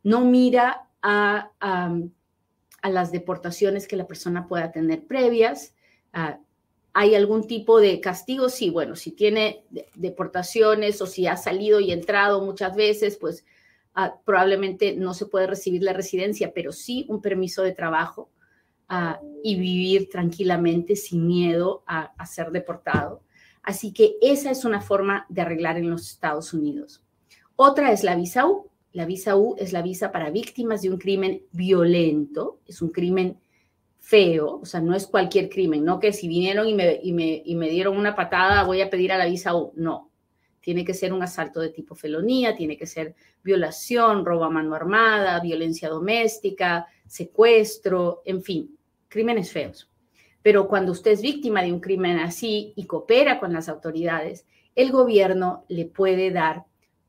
no 0.04 0.26
mira 0.26 0.90
a, 1.02 1.52
a, 1.62 2.90
las 2.90 3.14
deportaciones 3.14 3.88
que 3.88 3.96
la 3.96 4.06
persona 4.06 4.48
pueda 4.50 4.70
tener 4.74 5.06
previas. 5.06 5.74
¿Hay 7.00 7.14
algún 7.14 7.46
tipo 7.46 7.80
de 7.80 8.02
castigo? 8.02 8.50
Sí, 8.50 8.72
bueno, 8.72 8.96
si 8.96 9.12
tiene 9.12 9.64
deportaciones 9.94 11.00
o 11.00 11.06
si 11.06 11.28
ha 11.28 11.38
salido 11.38 11.80
y 11.80 11.92
entrado 11.92 12.44
muchas 12.44 12.76
veces, 12.76 13.18
pues 13.18 13.46
ah, 13.94 14.16
probablemente 14.26 14.96
no 14.96 15.14
se 15.14 15.28
puede 15.28 15.46
recibir 15.46 15.84
la 15.84 15.94
residencia, 15.94 16.54
pero 16.56 16.72
sí 16.72 17.06
un 17.08 17.22
permiso 17.22 17.62
de 17.62 17.74
trabajo 17.74 18.32
y 19.44 19.60
vivir 19.60 20.10
tranquilamente 20.10 20.96
sin 20.96 21.28
miedo 21.28 21.84
a, 21.86 22.26
ser 22.26 22.50
deportado. 22.50 23.22
Así 23.62 23.94
que 23.94 24.16
esa 24.20 24.50
es 24.50 24.66
una 24.66 24.82
forma 24.82 25.28
de 25.30 25.42
arreglar 25.42 25.78
en 25.78 25.92
los 25.92 26.10
Estados 26.10 26.52
Unidos. 26.52 27.04
Otra 27.56 27.92
es 27.92 28.04
la 28.04 28.16
visa 28.16 28.48
U. 28.48 28.72
La 28.92 29.06
visa 29.06 29.36
U 29.36 29.56
es 29.60 29.72
la 29.72 29.84
visa 29.84 30.12
para 30.12 30.32
víctimas 30.32 30.82
de 30.82 30.90
un 30.90 30.98
crimen 30.98 31.44
violento, 31.52 32.60
es 32.66 32.82
un 32.82 32.90
crimen 32.90 33.38
feo, 34.08 34.62
o 34.62 34.66
sea, 34.66 34.80
no 34.80 34.96
es 34.96 35.06
cualquier 35.06 35.50
crimen, 35.50 35.84
no 35.84 36.00
que 36.00 36.14
si 36.14 36.30
vinieron 36.30 36.66
y 36.66 36.74
me, 36.74 36.98
y 37.04 37.12
me, 37.12 37.42
y 37.44 37.56
me 37.56 37.68
dieron 37.68 37.98
una 37.98 38.16
patada 38.16 38.64
voy 38.64 38.80
a 38.80 38.90
pedir 38.90 39.12
a 39.12 39.18
la 39.18 39.26
visa 39.26 39.54
U, 39.54 39.74
no. 39.76 40.10
Tiene 40.62 40.86
que 40.86 40.94
ser 40.94 41.12
un 41.12 41.22
asalto 41.24 41.60
de 41.60 41.72
tipo 41.72 41.94
felonía, 41.94 42.56
tiene 42.56 42.78
que 42.78 42.86
ser 42.86 43.16
violación, 43.44 44.24
robo 44.24 44.46
a 44.46 44.50
mano 44.50 44.76
armada, 44.76 45.42
violencia 45.42 45.90
doméstica, 45.90 46.88
secuestro, 47.06 48.22
en 48.24 48.42
fin, 48.42 48.78
crímenes 49.10 49.52
feos. 49.52 49.90
Pero 50.42 50.70
cuando 50.70 50.94
usted 50.94 51.12
es 51.12 51.22
víctima 51.22 51.62
de 51.62 51.74
un 51.74 51.82
crimen 51.82 52.20
así 52.20 52.72
y 52.78 52.86
coopera 52.86 53.42
con 53.42 53.52
las 53.52 53.68
autoridades, 53.68 54.46
el 54.74 54.94
gobierno 54.94 55.66
le 55.68 55.86
puede 55.86 56.32
dar 56.32 56.64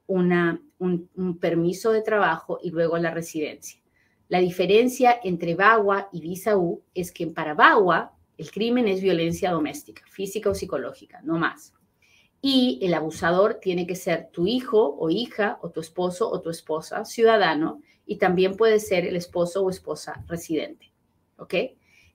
una, 0.09 0.61
un, 0.79 1.39
permiso 1.41 1.93
de 1.93 2.03
trabajo 2.03 2.59
y 2.61 2.71
luego 2.71 2.99
la 2.99 3.13
residencia. 3.13 3.81
La 4.29 4.41
diferencia 4.41 5.19
entre 5.25 5.55
VAWA 5.55 6.11
y 6.13 6.21
Visa 6.21 6.57
U 6.59 6.83
es 6.95 7.13
que 7.13 7.27
para 7.29 7.55
VAWA 7.55 8.13
el 8.37 8.51
crimen 8.51 8.87
es 8.87 9.01
violencia 9.01 9.51
doméstica, 9.51 10.05
física 10.11 10.51
o 10.51 10.55
psicológica, 10.55 11.21
no 11.23 11.39
más. 11.39 11.73
Y 12.43 12.79
el 12.83 12.93
abusador 12.95 13.55
tiene 13.55 13.87
que 13.87 13.97
ser 13.97 14.29
tu 14.31 14.47
hijo 14.47 14.97
o 14.99 15.09
hija 15.11 15.59
o 15.63 15.71
tu 15.71 15.81
esposo 15.81 16.31
o 16.31 16.41
tu 16.41 16.51
esposa 16.51 17.05
ciudadano 17.05 17.81
y 18.07 18.17
también 18.17 18.55
puede 18.55 18.81
ser 18.81 19.07
el 19.07 19.17
esposo 19.17 19.65
o 19.65 19.71
esposa 19.71 20.23
residente. 20.29 20.93
¿Ok? 21.37 21.55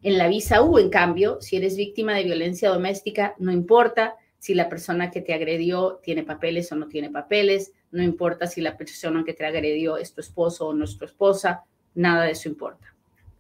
En 0.04 0.18
la 0.18 0.28
visa 0.28 0.62
U, 0.62 0.78
en 0.78 0.90
cambio, 0.90 1.42
si 1.42 1.58
eres 1.58 1.76
víctima 1.76 2.14
de 2.14 2.26
violencia 2.26 2.70
doméstica, 2.70 3.36
no 3.40 3.52
importa 3.52 4.16
si 4.38 4.54
la 4.54 4.70
persona 4.70 5.10
que 5.10 5.22
te 5.22 5.34
agredió 5.34 6.00
tiene 6.04 6.24
papeles 6.24 6.72
o 6.72 6.76
no 6.76 6.88
tiene 6.90 7.10
papeles, 7.10 7.72
no 7.92 8.04
importa 8.04 8.46
si 8.46 8.62
la 8.62 8.78
persona 8.78 9.24
que 9.24 9.34
te 9.34 9.46
agredió 9.46 9.98
es 9.98 10.14
tu 10.14 10.22
esposo 10.22 10.68
o 10.68 10.74
no 10.74 10.84
es 10.84 10.98
tu 10.98 11.06
esposa, 11.06 11.64
nada 11.96 12.24
de 12.24 12.32
eso 12.32 12.50
importa. 12.50 12.94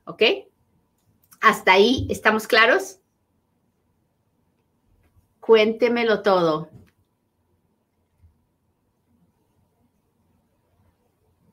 ¿Ok? 0.05 0.21
¿Hasta 1.41 1.73
ahí 1.73 2.07
estamos 2.09 2.47
claros? 2.47 2.99
Cuéntemelo 5.39 6.21
todo. 6.21 6.69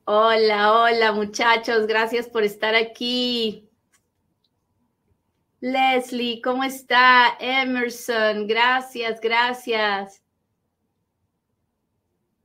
Hola, 0.05 0.73
hola 0.73 1.11
muchachos, 1.11 1.87
gracias 1.87 2.27
por 2.27 2.43
estar 2.43 2.75
aquí. 2.75 3.69
Leslie, 5.61 6.41
¿cómo 6.41 6.63
está? 6.63 7.37
Emerson, 7.39 8.47
gracias, 8.47 9.21
gracias. 9.21 10.23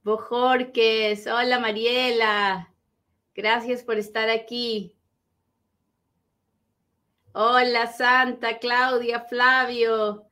Bojorques, 0.05 1.27
hola 1.27 1.59
Mariela, 1.59 2.73
gracias 3.37 3.83
por 3.83 3.99
estar 3.99 4.31
aquí. 4.31 4.95
Hola 7.33 7.87
Santa, 7.87 8.59
Claudia, 8.59 9.21
Flavio, 9.21 10.25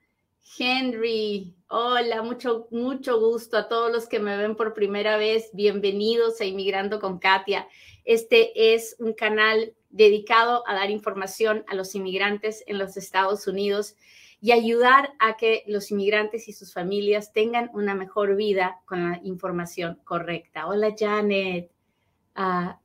Henry, 0.58 1.54
hola, 1.68 2.22
mucho, 2.22 2.66
mucho 2.70 3.20
gusto 3.20 3.58
a 3.58 3.68
todos 3.68 3.92
los 3.92 4.08
que 4.08 4.20
me 4.20 4.38
ven 4.38 4.56
por 4.56 4.72
primera 4.72 5.18
vez. 5.18 5.50
Bienvenidos 5.52 6.40
a 6.40 6.46
Inmigrando 6.46 6.98
con 6.98 7.18
Katia. 7.18 7.68
Este 8.04 8.74
es 8.74 8.96
un 8.98 9.12
canal 9.12 9.74
dedicado 9.90 10.66
a 10.66 10.74
dar 10.74 10.90
información 10.90 11.62
a 11.68 11.74
los 11.74 11.94
inmigrantes 11.94 12.64
en 12.66 12.78
los 12.78 12.96
Estados 12.96 13.46
Unidos 13.46 13.96
y 14.40 14.52
ayudar 14.52 15.12
a 15.18 15.36
que 15.36 15.62
los 15.66 15.90
inmigrantes 15.90 16.48
y 16.48 16.54
sus 16.54 16.72
familias 16.72 17.34
tengan 17.34 17.70
una 17.74 17.94
mejor 17.94 18.34
vida 18.34 18.80
con 18.86 19.10
la 19.10 19.20
información 19.22 20.00
correcta. 20.04 20.66
Hola 20.66 20.94
Janet. 20.98 21.70
Ah, 22.34 22.80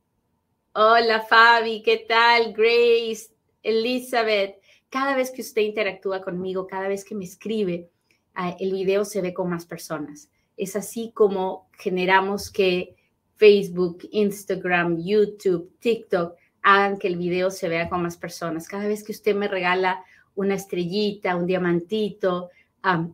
hola 0.72 1.22
Fabi, 1.22 1.82
¿qué 1.82 2.04
tal? 2.08 2.52
Grace, 2.52 3.34
Elizabeth. 3.62 4.56
Cada 4.88 5.16
vez 5.16 5.30
que 5.30 5.42
usted 5.42 5.62
interactúa 5.62 6.22
conmigo, 6.22 6.66
cada 6.66 6.88
vez 6.88 7.04
que 7.04 7.14
me 7.14 7.24
escribe, 7.24 7.90
ah, 8.34 8.56
el 8.58 8.72
video 8.72 9.04
se 9.04 9.20
ve 9.20 9.34
con 9.34 9.50
más 9.50 9.66
personas. 9.66 10.30
Es 10.56 10.76
así 10.76 11.12
como 11.14 11.68
generamos 11.78 12.50
que 12.50 12.96
Facebook, 13.36 14.08
Instagram, 14.12 14.98
YouTube, 15.02 15.72
TikTok 15.80 16.36
hagan 16.62 16.98
que 16.98 17.08
el 17.08 17.16
video 17.16 17.50
se 17.50 17.68
vea 17.68 17.88
con 17.88 18.02
más 18.02 18.16
personas. 18.16 18.68
Cada 18.68 18.86
vez 18.86 19.02
que 19.02 19.12
usted 19.12 19.34
me 19.34 19.48
regala 19.48 20.04
una 20.34 20.54
estrellita, 20.54 21.36
un 21.36 21.46
diamantito, 21.46 22.50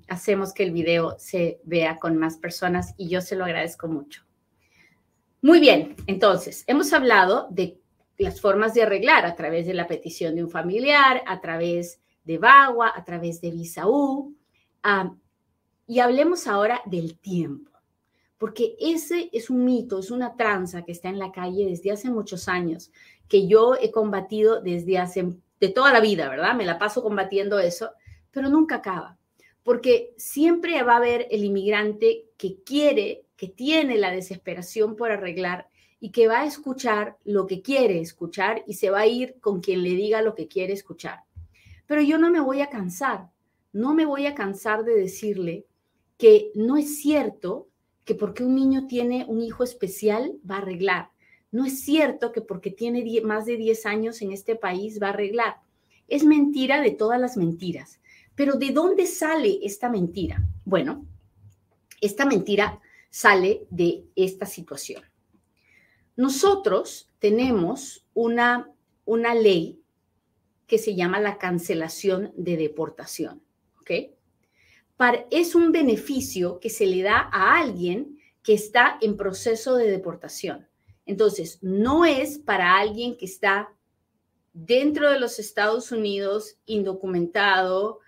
hacemos 0.08 0.52
que 0.52 0.64
el 0.64 0.72
video 0.72 1.16
se 1.18 1.60
vea 1.64 1.98
con 1.98 2.16
más 2.16 2.36
personas 2.36 2.94
y 2.96 3.08
yo 3.08 3.20
se 3.20 3.36
lo 3.36 3.44
agradezco 3.44 3.88
mucho. 3.88 4.25
Muy 5.46 5.60
bien, 5.60 5.94
entonces, 6.08 6.64
hemos 6.66 6.92
hablado 6.92 7.46
de 7.50 7.78
las 8.18 8.40
formas 8.40 8.74
de 8.74 8.82
arreglar 8.82 9.24
a 9.24 9.36
través 9.36 9.64
de 9.64 9.74
la 9.74 9.86
petición 9.86 10.34
de 10.34 10.42
un 10.42 10.50
familiar, 10.50 11.22
a 11.24 11.40
través 11.40 12.00
de 12.24 12.38
VAWA, 12.38 12.92
a 12.92 13.04
través 13.04 13.40
de 13.40 13.52
Visa 13.52 13.86
U. 13.86 14.34
y 15.86 16.00
hablemos 16.00 16.48
ahora 16.48 16.82
del 16.84 17.16
tiempo, 17.20 17.70
porque 18.38 18.74
ese 18.80 19.30
es 19.32 19.48
un 19.48 19.64
mito, 19.64 20.00
es 20.00 20.10
una 20.10 20.34
tranza 20.34 20.82
que 20.82 20.90
está 20.90 21.10
en 21.10 21.20
la 21.20 21.30
calle 21.30 21.64
desde 21.64 21.92
hace 21.92 22.10
muchos 22.10 22.48
años 22.48 22.90
que 23.28 23.46
yo 23.46 23.76
he 23.80 23.92
combatido 23.92 24.60
desde 24.60 24.98
hace, 24.98 25.32
de 25.60 25.68
toda 25.68 25.92
la 25.92 26.00
vida, 26.00 26.28
¿verdad? 26.28 26.56
Me 26.56 26.66
la 26.66 26.76
paso 26.76 27.04
combatiendo 27.04 27.60
eso, 27.60 27.90
pero 28.32 28.48
nunca 28.48 28.74
acaba, 28.74 29.16
porque 29.62 30.12
siempre 30.16 30.82
va 30.82 30.94
a 30.94 30.96
haber 30.96 31.28
el 31.30 31.44
inmigrante 31.44 32.24
que 32.36 32.64
quiere, 32.64 33.25
que 33.36 33.48
tiene 33.48 33.96
la 33.96 34.10
desesperación 34.10 34.96
por 34.96 35.10
arreglar 35.10 35.68
y 36.00 36.10
que 36.10 36.28
va 36.28 36.40
a 36.40 36.46
escuchar 36.46 37.16
lo 37.24 37.46
que 37.46 37.62
quiere 37.62 38.00
escuchar 38.00 38.62
y 38.66 38.74
se 38.74 38.90
va 38.90 39.00
a 39.00 39.06
ir 39.06 39.36
con 39.40 39.60
quien 39.60 39.82
le 39.82 39.90
diga 39.90 40.22
lo 40.22 40.34
que 40.34 40.48
quiere 40.48 40.72
escuchar. 40.72 41.20
Pero 41.86 42.02
yo 42.02 42.18
no 42.18 42.30
me 42.30 42.40
voy 42.40 42.60
a 42.60 42.70
cansar, 42.70 43.30
no 43.72 43.94
me 43.94 44.06
voy 44.06 44.26
a 44.26 44.34
cansar 44.34 44.84
de 44.84 44.94
decirle 44.94 45.66
que 46.18 46.50
no 46.54 46.76
es 46.76 46.98
cierto 47.00 47.68
que 48.04 48.14
porque 48.14 48.44
un 48.44 48.54
niño 48.54 48.86
tiene 48.86 49.24
un 49.28 49.42
hijo 49.42 49.64
especial 49.64 50.32
va 50.48 50.56
a 50.56 50.58
arreglar. 50.58 51.10
No 51.50 51.64
es 51.64 51.80
cierto 51.80 52.32
que 52.32 52.40
porque 52.40 52.70
tiene 52.70 53.04
más 53.22 53.46
de 53.46 53.56
10 53.56 53.86
años 53.86 54.22
en 54.22 54.32
este 54.32 54.56
país 54.56 55.00
va 55.02 55.08
a 55.08 55.10
arreglar. 55.10 55.56
Es 56.08 56.24
mentira 56.24 56.80
de 56.80 56.92
todas 56.92 57.20
las 57.20 57.36
mentiras. 57.36 58.00
Pero 58.34 58.54
¿de 58.54 58.70
dónde 58.70 59.06
sale 59.06 59.58
esta 59.62 59.88
mentira? 59.88 60.46
Bueno, 60.64 61.06
esta 62.00 62.26
mentira 62.26 62.80
sale 63.10 63.66
de 63.70 64.04
esta 64.14 64.46
situación. 64.46 65.02
Nosotros 66.16 67.10
tenemos 67.18 68.06
una, 68.14 68.70
una 69.04 69.34
ley 69.34 69.80
que 70.66 70.78
se 70.78 70.94
llama 70.94 71.20
la 71.20 71.38
cancelación 71.38 72.32
de 72.36 72.56
deportación. 72.56 73.42
¿ok? 73.80 73.90
es 75.30 75.54
un 75.54 75.72
beneficio 75.72 76.58
que 76.58 76.70
se 76.70 76.86
le 76.86 77.02
da 77.02 77.28
a 77.30 77.58
alguien 77.58 78.18
que 78.42 78.54
está 78.54 78.98
en 79.00 79.16
proceso 79.16 79.76
de 79.76 79.90
deportación. 79.90 80.66
Entonces, 81.04 81.58
no 81.62 82.04
es 82.04 82.38
para 82.38 82.78
alguien 82.78 83.16
que 83.16 83.26
está 83.26 83.72
dentro 84.52 85.10
de 85.10 85.20
los 85.20 85.38
Estados 85.38 85.92
Unidos, 85.92 86.56
indocumentado 86.64 88.00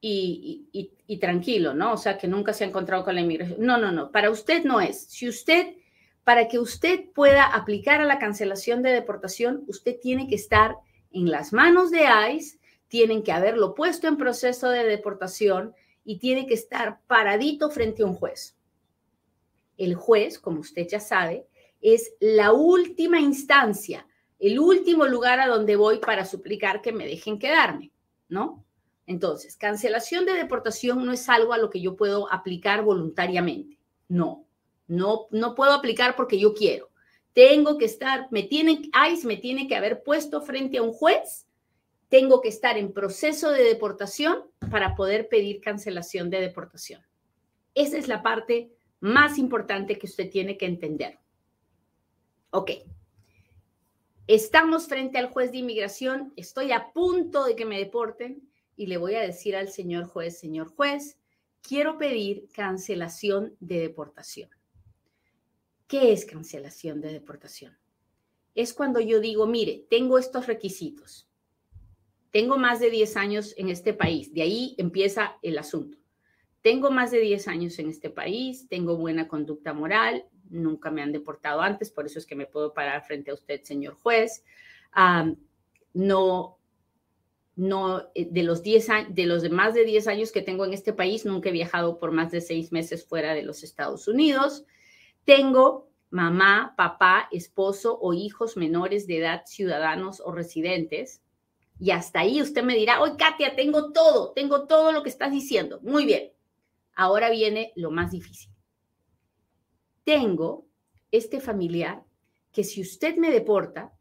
y, 0.00 1.18
tranquilo, 1.20 1.74
¿no? 1.74 1.92
O 1.92 1.96
sea, 1.96 2.16
que 2.16 2.28
nunca 2.28 2.52
se 2.52 2.64
ha 2.64 2.68
encontrado 2.68 3.04
con 3.04 3.14
la 3.14 3.20
inmigración. 3.20 3.60
No, 3.60 3.78
no, 3.78 3.92
no, 3.92 4.10
para 4.10 4.30
usted 4.30 4.64
no 4.64 4.80
es. 4.80 5.04
Si 5.04 5.28
usted, 5.28 5.74
para 6.24 6.48
que 6.48 6.58
usted 6.58 7.10
pueda 7.14 7.44
aplicar 7.44 8.00
a 8.00 8.06
la 8.06 8.18
cancelación 8.18 8.82
de 8.82 8.90
deportación, 8.90 9.64
usted 9.66 9.98
tiene 10.00 10.28
que 10.28 10.36
estar 10.36 10.76
en 11.12 11.30
las 11.30 11.52
manos 11.52 11.90
de 11.90 12.06
ICE, 12.32 12.58
tienen 12.88 13.22
que 13.22 13.32
haberlo 13.32 13.74
puesto 13.74 14.08
en 14.08 14.16
proceso 14.16 14.70
de 14.70 14.84
deportación 14.84 15.74
y 16.04 16.18
tiene 16.18 16.46
que 16.46 16.54
estar 16.54 17.00
paradito 17.06 17.70
frente 17.70 18.02
a 18.02 18.06
un 18.06 18.14
juez. 18.14 18.56
el 19.76 19.94
juez, 19.94 20.38
como 20.38 20.60
usted 20.60 20.86
ya 20.86 21.00
sabe, 21.00 21.46
es 21.80 22.12
la 22.20 22.52
última 22.52 23.18
instancia, 23.18 24.06
el 24.38 24.58
último 24.58 25.06
lugar 25.06 25.40
a 25.40 25.46
donde 25.46 25.74
voy 25.76 25.98
para 25.98 26.26
suplicar 26.26 26.82
que 26.82 26.92
me 26.92 27.06
dejen 27.06 27.38
quedarme, 27.38 27.90
¿no? 28.28 28.62
Entonces, 29.10 29.56
cancelación 29.56 30.24
de 30.24 30.34
deportación 30.34 31.04
no 31.04 31.10
es 31.10 31.28
algo 31.28 31.52
a 31.52 31.58
lo 31.58 31.68
que 31.68 31.80
yo 31.80 31.96
puedo 31.96 32.32
aplicar 32.32 32.84
voluntariamente. 32.84 33.76
No, 34.06 34.44
no, 34.86 35.26
no 35.32 35.56
puedo 35.56 35.72
aplicar 35.72 36.14
porque 36.14 36.38
yo 36.38 36.54
quiero. 36.54 36.90
Tengo 37.32 37.76
que 37.76 37.86
estar, 37.86 38.28
me 38.30 38.44
tienen, 38.44 38.88
ICE 39.12 39.26
me 39.26 39.36
tiene 39.36 39.66
que 39.66 39.74
haber 39.74 40.04
puesto 40.04 40.42
frente 40.42 40.78
a 40.78 40.82
un 40.82 40.92
juez, 40.92 41.48
tengo 42.08 42.40
que 42.40 42.50
estar 42.50 42.78
en 42.78 42.92
proceso 42.92 43.50
de 43.50 43.64
deportación 43.64 44.44
para 44.70 44.94
poder 44.94 45.28
pedir 45.28 45.60
cancelación 45.60 46.30
de 46.30 46.40
deportación. 46.40 47.02
Esa 47.74 47.98
es 47.98 48.06
la 48.06 48.22
parte 48.22 48.70
más 49.00 49.38
importante 49.38 49.98
que 49.98 50.06
usted 50.06 50.30
tiene 50.30 50.56
que 50.56 50.66
entender. 50.66 51.18
Ok. 52.50 52.70
Estamos 54.28 54.86
frente 54.86 55.18
al 55.18 55.30
juez 55.32 55.50
de 55.50 55.58
inmigración, 55.58 56.32
estoy 56.36 56.70
a 56.70 56.92
punto 56.92 57.44
de 57.44 57.56
que 57.56 57.64
me 57.64 57.76
deporten 57.76 58.48
y 58.80 58.86
le 58.86 58.96
voy 58.96 59.14
a 59.14 59.20
decir 59.20 59.56
al 59.56 59.68
señor 59.68 60.06
juez, 60.06 60.38
señor 60.38 60.68
juez, 60.74 61.18
quiero 61.60 61.98
pedir 61.98 62.48
cancelación 62.50 63.54
de 63.60 63.78
deportación. 63.78 64.48
¿Qué 65.86 66.14
es 66.14 66.24
cancelación 66.24 67.02
de 67.02 67.12
deportación? 67.12 67.76
Es 68.54 68.72
cuando 68.72 68.98
yo 68.98 69.20
digo, 69.20 69.46
mire, 69.46 69.84
tengo 69.90 70.16
estos 70.16 70.46
requisitos. 70.46 71.28
Tengo 72.30 72.56
más 72.56 72.80
de 72.80 72.88
10 72.88 73.18
años 73.18 73.54
en 73.58 73.68
este 73.68 73.92
país. 73.92 74.32
De 74.32 74.40
ahí 74.40 74.74
empieza 74.78 75.36
el 75.42 75.58
asunto. 75.58 75.98
Tengo 76.62 76.90
más 76.90 77.10
de 77.10 77.20
10 77.20 77.48
años 77.48 77.78
en 77.80 77.90
este 77.90 78.08
país, 78.08 78.66
tengo 78.66 78.96
buena 78.96 79.28
conducta 79.28 79.74
moral, 79.74 80.24
nunca 80.48 80.90
me 80.90 81.02
han 81.02 81.12
deportado 81.12 81.60
antes, 81.60 81.90
por 81.90 82.06
eso 82.06 82.18
es 82.18 82.24
que 82.24 82.34
me 82.34 82.46
puedo 82.46 82.72
parar 82.72 83.04
frente 83.04 83.30
a 83.30 83.34
usted, 83.34 83.62
señor 83.62 83.92
juez. 83.92 84.42
no, 85.92 86.59
no, 87.60 88.10
eh, 88.14 88.26
de 88.30 88.42
los 88.42 88.62
10 88.62 88.88
de 89.10 89.26
los 89.26 89.48
más 89.50 89.74
de 89.74 89.84
10 89.84 90.06
años 90.06 90.32
que 90.32 90.40
tengo 90.40 90.64
en 90.64 90.72
este 90.72 90.94
país, 90.94 91.26
nunca 91.26 91.50
he 91.50 91.52
viajado 91.52 91.98
por 91.98 92.10
más 92.10 92.30
de 92.30 92.40
seis 92.40 92.72
meses 92.72 93.04
fuera 93.04 93.34
de 93.34 93.42
los 93.42 93.62
Estados 93.62 94.08
Unidos. 94.08 94.64
Tengo 95.24 95.90
mamá, 96.08 96.72
papá, 96.74 97.28
esposo 97.30 97.98
o 98.00 98.14
hijos 98.14 98.56
menores 98.56 99.06
de 99.06 99.18
edad, 99.18 99.42
ciudadanos 99.44 100.22
o 100.24 100.32
residentes. 100.32 101.22
Y 101.78 101.90
hasta 101.90 102.20
ahí 102.20 102.40
usted 102.40 102.62
me 102.62 102.74
dirá, 102.74 103.02
hoy 103.02 103.18
Katia, 103.18 103.54
tengo 103.54 103.92
todo, 103.92 104.32
tengo 104.32 104.66
todo 104.66 104.92
lo 104.92 105.02
que 105.02 105.10
estás 105.10 105.30
diciendo. 105.30 105.80
Muy 105.82 106.06
bien. 106.06 106.32
Ahora 106.94 107.28
viene 107.28 107.74
lo 107.76 107.90
más 107.90 108.10
difícil. 108.10 108.50
Tengo 110.04 110.66
este 111.10 111.40
familiar 111.40 112.04
que 112.52 112.64
si 112.64 112.80
usted 112.80 113.16
me 113.16 113.30
deporta, 113.30 113.92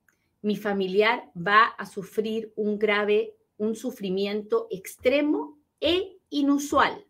mi 0.42 0.56
familiar 0.56 1.30
va 1.36 1.66
a 1.66 1.86
sufrir 1.86 2.54
un 2.56 2.80
grave, 2.80 3.36
un 3.60 3.76
sufrimiento 3.76 4.68
extremo 4.72 5.60
e 5.80 6.18
inusual. 6.30 7.06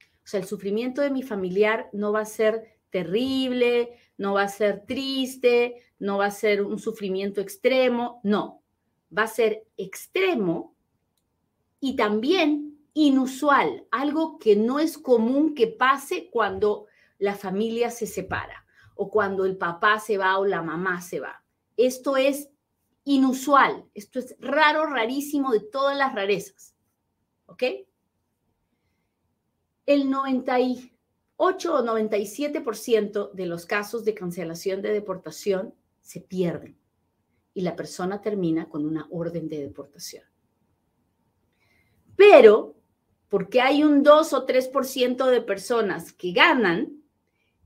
O 0.00 0.28
sea, 0.28 0.40
el 0.40 0.46
sufrimiento 0.46 1.02
de 1.02 1.10
mi 1.10 1.22
familiar 1.22 1.88
no 1.92 2.12
va 2.12 2.20
a 2.20 2.24
ser 2.24 2.78
terrible, 2.90 3.98
no 4.16 4.34
va 4.34 4.42
a 4.42 4.48
ser 4.48 4.86
triste, 4.86 5.82
no 5.98 6.18
va 6.18 6.26
a 6.26 6.30
ser 6.30 6.62
un 6.62 6.78
sufrimiento 6.78 7.40
extremo, 7.40 8.20
no, 8.24 8.62
va 9.16 9.24
a 9.24 9.28
ser 9.28 9.66
extremo 9.76 10.74
y 11.80 11.96
también 11.96 12.78
inusual, 12.94 13.86
algo 13.90 14.38
que 14.38 14.56
no 14.56 14.80
es 14.80 14.96
común 14.96 15.54
que 15.54 15.66
pase 15.66 16.30
cuando 16.30 16.86
la 17.18 17.34
familia 17.34 17.90
se 17.90 18.06
separa 18.06 18.64
o 18.94 19.10
cuando 19.10 19.44
el 19.44 19.56
papá 19.56 19.98
se 20.00 20.16
va 20.16 20.38
o 20.38 20.46
la 20.46 20.62
mamá 20.62 21.02
se 21.02 21.20
va. 21.20 21.44
Esto 21.76 22.16
es 22.16 22.48
inusual, 23.06 23.84
esto 23.94 24.18
es 24.18 24.36
raro, 24.40 24.84
rarísimo 24.86 25.52
de 25.52 25.60
todas 25.60 25.96
las 25.96 26.14
rarezas. 26.14 26.74
¿Ok? 27.46 27.62
El 29.86 30.10
98 30.10 31.74
o 31.74 31.84
97% 31.84 33.30
de 33.32 33.46
los 33.46 33.64
casos 33.64 34.04
de 34.04 34.14
cancelación 34.14 34.82
de 34.82 34.92
deportación 34.92 35.72
se 36.00 36.20
pierden 36.20 36.76
y 37.54 37.62
la 37.62 37.76
persona 37.76 38.20
termina 38.20 38.68
con 38.68 38.84
una 38.84 39.06
orden 39.10 39.48
de 39.48 39.60
deportación. 39.60 40.24
Pero 42.16 42.74
porque 43.28 43.60
hay 43.60 43.84
un 43.84 44.02
2 44.02 44.32
o 44.32 44.46
3% 44.46 45.26
de 45.26 45.40
personas 45.42 46.12
que 46.12 46.32
ganan, 46.32 47.02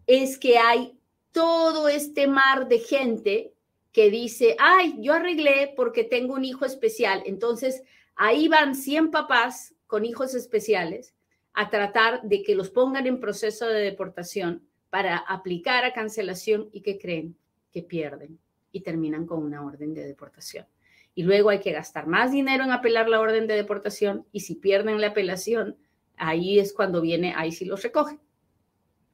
es 0.06 0.38
que 0.38 0.58
hay 0.58 0.98
todo 1.32 1.88
este 1.88 2.26
mar 2.26 2.68
de 2.68 2.78
gente 2.78 3.54
que 3.92 4.10
dice, 4.10 4.56
ay, 4.58 4.96
yo 5.00 5.14
arreglé 5.14 5.72
porque 5.76 6.04
tengo 6.04 6.34
un 6.34 6.44
hijo 6.44 6.64
especial. 6.64 7.22
Entonces, 7.26 7.82
ahí 8.14 8.48
van 8.48 8.74
100 8.74 9.10
papás 9.10 9.74
con 9.86 10.04
hijos 10.04 10.34
especiales 10.34 11.14
a 11.52 11.70
tratar 11.70 12.22
de 12.22 12.42
que 12.42 12.54
los 12.54 12.70
pongan 12.70 13.06
en 13.06 13.20
proceso 13.20 13.66
de 13.66 13.80
deportación 13.80 14.62
para 14.88 15.16
aplicar 15.16 15.84
a 15.84 15.92
cancelación 15.92 16.68
y 16.72 16.82
que 16.82 16.98
creen 16.98 17.36
que 17.72 17.82
pierden 17.82 18.38
y 18.72 18.80
terminan 18.80 19.26
con 19.26 19.42
una 19.42 19.64
orden 19.64 19.94
de 19.94 20.06
deportación 20.06 20.66
y 21.14 21.22
luego 21.22 21.50
hay 21.50 21.60
que 21.60 21.72
gastar 21.72 22.06
más 22.06 22.32
dinero 22.32 22.64
en 22.64 22.70
apelar 22.70 23.08
la 23.08 23.20
orden 23.20 23.46
de 23.46 23.54
deportación 23.54 24.26
y 24.32 24.40
si 24.40 24.54
pierden 24.54 25.00
la 25.00 25.08
apelación, 25.08 25.76
ahí 26.16 26.58
es 26.58 26.72
cuando 26.72 27.00
viene, 27.00 27.34
ahí 27.36 27.52
sí 27.52 27.64
los 27.64 27.82
recoge. 27.82 28.18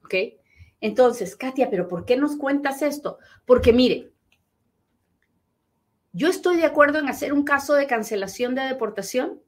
¿Ok? 0.04 0.14
Entonces, 0.80 1.36
Katia, 1.36 1.70
pero 1.70 1.88
¿por 1.88 2.04
qué 2.04 2.16
nos 2.16 2.36
cuentas 2.36 2.82
esto? 2.82 3.18
Porque 3.44 3.72
mire, 3.72 4.12
yo 6.16 6.28
estoy 6.28 6.56
de 6.56 6.64
acuerdo 6.64 6.98
en 6.98 7.10
hacer 7.10 7.34
un 7.34 7.44
caso 7.44 7.74
de 7.74 7.86
cancelación 7.86 8.54
de 8.54 8.62
deportación 8.62 9.42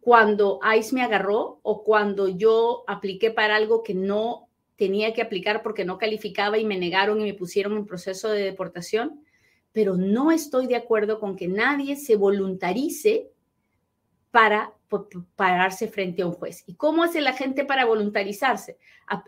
cuando 0.00 0.60
ICE 0.78 0.94
me 0.94 1.02
agarró 1.02 1.60
o 1.62 1.84
cuando 1.84 2.28
yo 2.28 2.84
apliqué 2.86 3.30
para 3.30 3.56
algo 3.56 3.82
que 3.82 3.92
no 3.92 4.48
tenía 4.76 5.12
que 5.12 5.20
aplicar 5.20 5.62
porque 5.62 5.84
no 5.84 5.98
calificaba 5.98 6.56
y 6.56 6.64
me 6.64 6.78
negaron 6.78 7.20
y 7.20 7.24
me 7.24 7.34
pusieron 7.34 7.76
en 7.76 7.84
proceso 7.84 8.30
de 8.30 8.44
deportación 8.44 9.20
pero 9.72 9.94
no 9.94 10.32
estoy 10.32 10.66
de 10.68 10.76
acuerdo 10.76 11.20
con 11.20 11.36
que 11.36 11.48
nadie 11.48 11.96
se 11.96 12.16
voluntarice 12.16 13.30
para 14.30 14.72
pararse 15.34 15.86
frente 15.86 16.22
a 16.22 16.26
un 16.26 16.32
juez. 16.32 16.64
¿Y 16.66 16.76
cómo 16.76 17.02
hace 17.02 17.20
la 17.20 17.34
gente 17.34 17.66
para 17.66 17.84
voluntarizarse? 17.84 18.78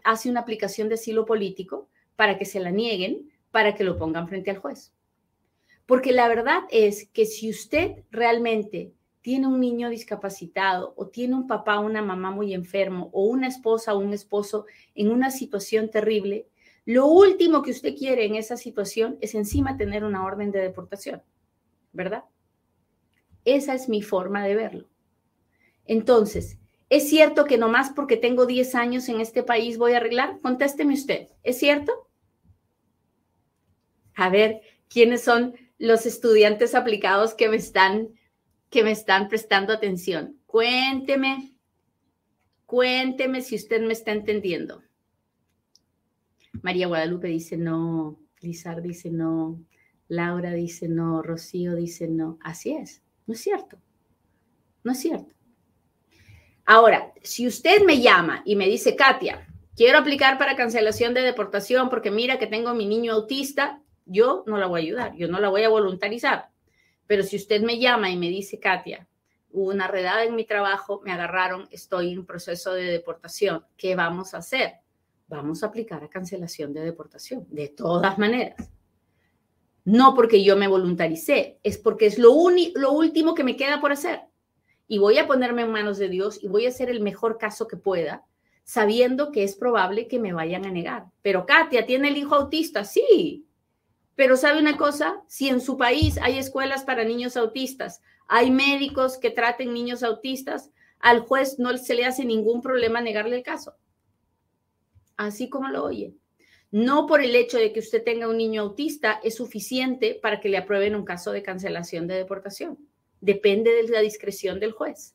Hace 0.05 0.31
una 0.31 0.41
aplicación 0.41 0.89
de 0.89 0.95
asilo 0.95 1.27
político 1.27 1.91
para 2.17 2.39
que 2.39 2.47
se 2.47 2.61
la 2.61 2.71
nieguen, 2.71 3.31
para 3.51 3.75
que 3.75 3.85
lo 3.85 3.99
pongan 3.99 4.27
frente 4.27 4.51
al 4.51 4.57
juez. 4.57 4.95
Porque 5.89 6.13
la 6.13 6.29
verdad 6.29 6.65
es 6.71 7.09
que 7.15 7.25
si 7.25 7.49
usted 7.49 8.05
realmente 8.11 8.93
tiene 9.23 9.47
un 9.47 9.59
niño 9.59 9.89
discapacitado 9.89 10.93
o 10.99 11.07
tiene 11.07 11.35
un 11.35 11.47
papá 11.47 11.81
o 11.81 11.87
una 11.87 12.03
mamá 12.03 12.31
muy 12.31 12.53
enfermo 12.53 13.09
o 13.15 13.25
una 13.25 13.49
esposa 13.49 13.95
o 13.95 13.99
un 13.99 14.13
esposo 14.13 14.67
en 14.95 15.11
una 15.11 15.31
situación 15.31 15.91
terrible, 15.91 16.47
lo 16.85 17.07
último 17.07 17.63
que 17.63 17.71
usted 17.71 17.97
quiere 17.97 18.27
en 18.27 18.35
esa 18.35 18.59
situación 18.59 19.17
es 19.23 19.35
encima 19.35 19.79
tener 19.79 20.05
una 20.05 20.27
orden 20.27 20.51
de 20.51 20.61
deportación, 20.61 21.23
¿verdad? 21.95 22.25
Esa 23.47 23.73
es 23.73 23.89
mi 23.89 24.03
forma 24.03 24.45
de 24.45 24.57
verlo. 24.57 24.91
Entonces, 25.87 26.59
¿es 26.91 27.09
cierto 27.09 27.47
que 27.47 27.57
nomás 27.57 27.93
porque 27.97 28.19
tengo 28.19 28.45
10 28.45 28.75
años 28.75 29.09
en 29.09 29.23
este 29.23 29.43
país 29.43 29.79
voy 29.79 29.95
a 29.95 29.97
arreglar? 29.97 30.39
Contésteme 30.43 30.93
usted, 30.93 31.29
¿es 31.43 31.59
cierto? 31.59 32.11
A 34.15 34.29
ver, 34.29 34.61
¿quiénes 34.91 35.25
son 35.25 35.55
los 35.79 36.07
estudiantes 36.07 36.75
aplicados 36.75 37.35
que 37.35 37.49
me 37.49 37.57
están, 37.57 38.09
que 38.71 38.83
me 38.83 38.91
están 38.91 39.29
prestando 39.29 39.73
atención? 39.73 40.39
Cuénteme, 40.47 41.55
cuénteme 42.67 43.41
si 43.43 43.57
usted 43.57 43.81
me 43.83 43.93
está 43.93 44.13
entendiendo. 44.13 44.83
María 46.63 46.87
Guadalupe 46.87 47.29
dice 47.29 47.57
no, 47.57 48.19
Lizar 48.41 48.83
dice 48.83 49.11
no, 49.11 49.61
Laura 50.09 50.53
dice 50.53 50.89
no, 50.89 51.23
Rocío 51.23 51.75
dice 51.75 52.09
no. 52.09 52.39
Así 52.43 52.73
es, 52.73 53.03
no 53.27 53.35
es 53.35 53.41
cierto, 53.41 53.79
no 54.83 54.93
es 54.93 54.99
cierto. 54.99 55.35
Ahora, 56.71 57.15
si 57.23 57.47
usted 57.47 57.83
me 57.87 58.03
llama 58.03 58.43
y 58.45 58.55
me 58.55 58.67
dice, 58.69 58.95
Katia, 58.95 59.47
quiero 59.75 59.97
aplicar 59.97 60.37
para 60.37 60.55
cancelación 60.55 61.15
de 61.15 61.23
deportación 61.23 61.89
porque 61.89 62.11
mira 62.11 62.39
que 62.39 62.47
tengo 62.47 62.75
mi 62.75 62.85
niño 62.85 63.15
autista, 63.15 63.81
yo 64.09 64.45
no 64.47 64.59
la 64.59 64.67
voy 64.67 64.81
a 64.81 64.85
ayudar, 64.85 65.15
yo 65.15 65.29
no 65.29 65.39
la 65.39 65.49
voy 65.49 65.63
a 65.63 65.69
voluntarizar. 65.69 66.51
Pero 67.07 67.23
si 67.23 67.37
usted 67.37 67.63
me 67.63 67.79
llama 67.79 68.11
y 68.11 68.17
me 68.17 68.29
dice, 68.29 68.59
Katia, 68.59 69.07
hubo 69.51 69.71
una 69.71 69.87
redada 69.87 70.25
en 70.25 70.35
mi 70.35 70.45
trabajo, 70.45 71.01
me 71.05 71.13
agarraron, 71.13 71.69
estoy 71.71 72.13
en 72.13 72.27
proceso 72.27 72.73
de 72.73 72.85
deportación, 72.85 73.65
¿qué 73.77 73.95
vamos 73.95 74.35
a 74.35 74.39
hacer? 74.39 74.81
vamos 75.29 75.63
a 75.63 75.67
aplicar 75.67 76.03
a 76.03 76.09
cancelación 76.09 76.73
de 76.73 76.81
deportación, 76.81 77.47
de 77.51 77.69
todas 77.69 78.19
maneras. 78.19 78.71
No 79.85 80.15
porque 80.15 80.43
yo 80.43 80.57
me 80.57 80.69
voluntaricé, 80.69 81.59
es 81.63 81.79
porque 81.79 82.07
es 82.07 82.19
lo, 82.19 82.33
lo 82.75 82.93
último 82.93 83.35
que 83.35 83.45
me 83.45 83.57
queda 83.57 83.81
por 83.81 83.93
hacer. 83.93 84.21
Y 84.87 84.99
voy 84.99 85.19
a 85.19 85.27
ponerme 85.27 85.63
en 85.63 85.71
manos 85.71 85.99
de 85.99 86.09
Dios 86.09 86.43
y 86.43 86.49
voy 86.49 86.67
a 86.67 86.71
hacer 86.71 86.91
el 86.91 87.01
mejor 87.01 87.39
caso 87.39 87.69
que 87.69 87.77
pueda, 87.77 88.25
sabiendo 88.65 89.33
que 89.33 89.45
es 89.45 89.55
probable 89.55 90.09
que 90.09 90.19
me 90.19 90.33
vayan 90.33 90.67
a 90.67 90.71
negar. 90.71 91.07
Pero 91.23 91.47
Katia, 91.47 91.87
¿tiene 91.87 92.09
el 92.09 92.17
hijo 92.17 92.35
autista? 92.35 92.85
Sí. 92.85 93.47
Pero 94.19 94.37
¿sabe 94.37 94.59
una 94.59 94.77
cosa? 94.77 95.23
Si 95.29 95.49
en 95.49 95.61
su 95.61 95.77
país 95.77 96.19
hay 96.21 96.39
escuelas 96.39 96.83
para 96.83 97.05
niños 97.05 97.37
autistas, 97.37 98.03
hay 98.27 98.51
médicos 98.51 99.17
que 99.17 99.31
traten 99.31 99.73
niños 99.73 100.03
autistas, 100.03 100.73
al 100.99 101.21
juez 101.21 101.61
no 101.61 101.79
se 101.79 101.95
le 101.95 102.05
hace 102.05 102.25
ningún 102.25 102.61
problema 102.61 103.01
negarle 103.01 103.37
el 103.37 103.45
caso. 103.45 103.77
Así 105.17 105.49
como 105.49 105.69
lo 105.69 105.85
oye. 105.85 106.17
No 106.73 107.07
por 107.07 107.23
el 107.23 107.37
hecho 107.37 107.59
de 107.59 107.73
que 107.73 107.79
usted 107.79 108.03
tenga 108.03 108.29
un 108.29 108.39
niño 108.39 108.63
autista 108.63 109.21
es 109.23 109.37
suficiente 109.37 110.19
para 110.21 110.41
que 110.41 110.49
le 110.49 110.59
aprueben 110.59 110.97
un 110.97 111.05
caso 111.05 111.31
de 111.31 111.45
cancelación 111.45 112.09
de 112.09 112.17
deportación. 112.17 112.77
Depende 113.21 113.71
de 113.71 113.85
la 113.87 114.01
discreción 114.01 114.59
del 114.59 114.73
juez 114.73 115.15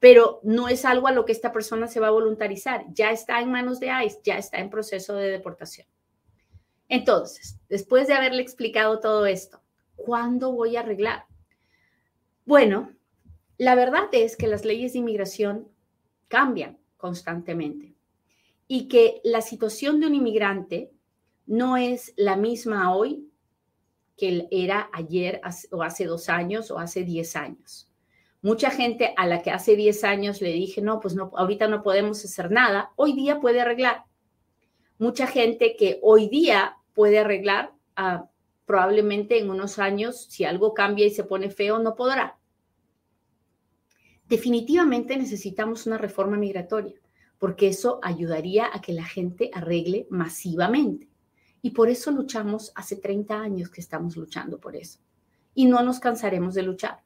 pero 0.00 0.40
no 0.42 0.68
es 0.68 0.84
algo 0.84 1.06
a 1.06 1.12
lo 1.12 1.24
que 1.24 1.30
esta 1.30 1.52
persona 1.52 1.86
se 1.86 2.00
va 2.00 2.08
a 2.08 2.10
voluntarizar. 2.10 2.86
Ya 2.92 3.12
está 3.12 3.40
en 3.40 3.52
manos 3.52 3.78
de 3.78 3.92
ICE, 4.04 4.18
ya 4.24 4.36
está 4.36 4.58
en 4.58 4.68
proceso 4.68 5.14
de 5.14 5.30
deportación. 5.30 5.86
Entonces, 6.92 7.58
después 7.70 8.06
de 8.06 8.12
haberle 8.12 8.42
explicado 8.42 9.00
todo 9.00 9.24
esto, 9.24 9.62
¿cuándo 9.96 10.52
voy 10.52 10.76
a 10.76 10.80
arreglar? 10.80 11.24
Bueno, 12.44 12.92
la 13.56 13.74
verdad 13.74 14.10
es 14.12 14.36
que 14.36 14.46
las 14.46 14.66
leyes 14.66 14.92
de 14.92 14.98
inmigración 14.98 15.68
cambian 16.28 16.78
constantemente 16.98 17.94
y 18.68 18.88
que 18.88 19.22
la 19.24 19.40
situación 19.40 20.00
de 20.00 20.08
un 20.08 20.16
inmigrante 20.16 20.92
no 21.46 21.78
es 21.78 22.12
la 22.18 22.36
misma 22.36 22.94
hoy 22.94 23.26
que 24.14 24.46
era 24.50 24.90
ayer 24.92 25.40
o 25.70 25.82
hace 25.82 26.04
dos 26.04 26.28
años 26.28 26.70
o 26.70 26.78
hace 26.78 27.04
diez 27.04 27.36
años. 27.36 27.90
Mucha 28.42 28.68
gente 28.68 29.14
a 29.16 29.26
la 29.26 29.40
que 29.40 29.50
hace 29.50 29.76
10 29.76 30.04
años 30.04 30.42
le 30.42 30.50
dije, 30.50 30.82
no, 30.82 31.00
pues 31.00 31.14
no, 31.14 31.30
ahorita 31.36 31.68
no 31.68 31.82
podemos 31.82 32.22
hacer 32.22 32.50
nada, 32.50 32.90
hoy 32.96 33.14
día 33.14 33.40
puede 33.40 33.62
arreglar. 33.62 34.04
Mucha 34.98 35.26
gente 35.26 35.74
que 35.78 35.98
hoy 36.02 36.28
día 36.28 36.76
puede 36.94 37.18
arreglar, 37.18 37.72
ah, 37.96 38.28
probablemente 38.66 39.38
en 39.38 39.50
unos 39.50 39.78
años, 39.78 40.26
si 40.30 40.44
algo 40.44 40.74
cambia 40.74 41.06
y 41.06 41.10
se 41.10 41.24
pone 41.24 41.50
feo, 41.50 41.78
no 41.78 41.94
podrá. 41.94 42.38
Definitivamente 44.28 45.16
necesitamos 45.16 45.86
una 45.86 45.98
reforma 45.98 46.36
migratoria, 46.36 46.94
porque 47.38 47.68
eso 47.68 48.00
ayudaría 48.02 48.70
a 48.72 48.80
que 48.80 48.92
la 48.92 49.04
gente 49.04 49.50
arregle 49.52 50.06
masivamente. 50.10 51.08
Y 51.60 51.70
por 51.70 51.88
eso 51.88 52.10
luchamos 52.10 52.72
hace 52.74 52.96
30 52.96 53.40
años 53.40 53.70
que 53.70 53.80
estamos 53.80 54.16
luchando 54.16 54.58
por 54.58 54.74
eso. 54.74 55.00
Y 55.54 55.66
no 55.66 55.82
nos 55.82 56.00
cansaremos 56.00 56.54
de 56.54 56.62
luchar. 56.62 57.02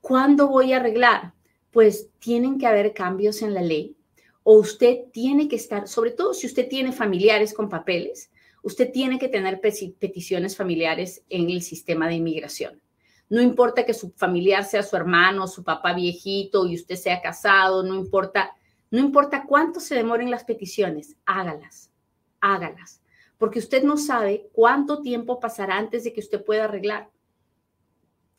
¿Cuándo 0.00 0.48
voy 0.48 0.72
a 0.72 0.76
arreglar? 0.76 1.34
Pues 1.70 2.08
tienen 2.18 2.58
que 2.58 2.66
haber 2.66 2.94
cambios 2.94 3.42
en 3.42 3.52
la 3.52 3.62
ley 3.62 3.96
o 4.42 4.54
usted 4.54 5.10
tiene 5.12 5.48
que 5.48 5.56
estar, 5.56 5.86
sobre 5.86 6.12
todo 6.12 6.34
si 6.34 6.46
usted 6.46 6.68
tiene 6.68 6.92
familiares 6.92 7.52
con 7.52 7.68
papeles, 7.68 8.29
usted 8.62 8.90
tiene 8.92 9.18
que 9.18 9.28
tener 9.28 9.60
peticiones 9.60 10.56
familiares 10.56 11.24
en 11.28 11.50
el 11.50 11.62
sistema 11.62 12.08
de 12.08 12.14
inmigración. 12.14 12.80
No 13.28 13.40
importa 13.40 13.86
que 13.86 13.94
su 13.94 14.10
familiar 14.10 14.64
sea 14.64 14.82
su 14.82 14.96
hermano, 14.96 15.46
su 15.46 15.62
papá 15.62 15.94
viejito 15.94 16.66
y 16.66 16.74
usted 16.74 16.96
sea 16.96 17.22
casado, 17.22 17.84
no 17.84 17.94
importa, 17.94 18.50
no 18.90 18.98
importa 18.98 19.44
cuánto 19.46 19.78
se 19.78 19.94
demoren 19.94 20.32
las 20.32 20.42
peticiones, 20.42 21.16
hágalas, 21.24 21.92
hágalas, 22.40 23.00
porque 23.38 23.60
usted 23.60 23.84
no 23.84 23.96
sabe 23.96 24.48
cuánto 24.52 25.00
tiempo 25.00 25.38
pasará 25.38 25.78
antes 25.78 26.02
de 26.02 26.12
que 26.12 26.20
usted 26.20 26.44
pueda 26.44 26.64
arreglar. 26.64 27.08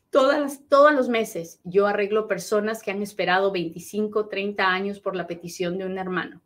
Todos 0.10 0.94
los 0.94 1.08
meses 1.08 1.62
yo 1.64 1.88
arreglo 1.88 2.28
personas 2.28 2.84
que 2.84 2.92
han 2.92 3.02
esperado 3.02 3.50
25, 3.54 4.28
30 4.28 4.68
años 4.68 5.00
por 5.00 5.16
la 5.16 5.26
petición 5.26 5.78
de 5.78 5.86
un 5.86 5.98
hermano, 5.98 6.42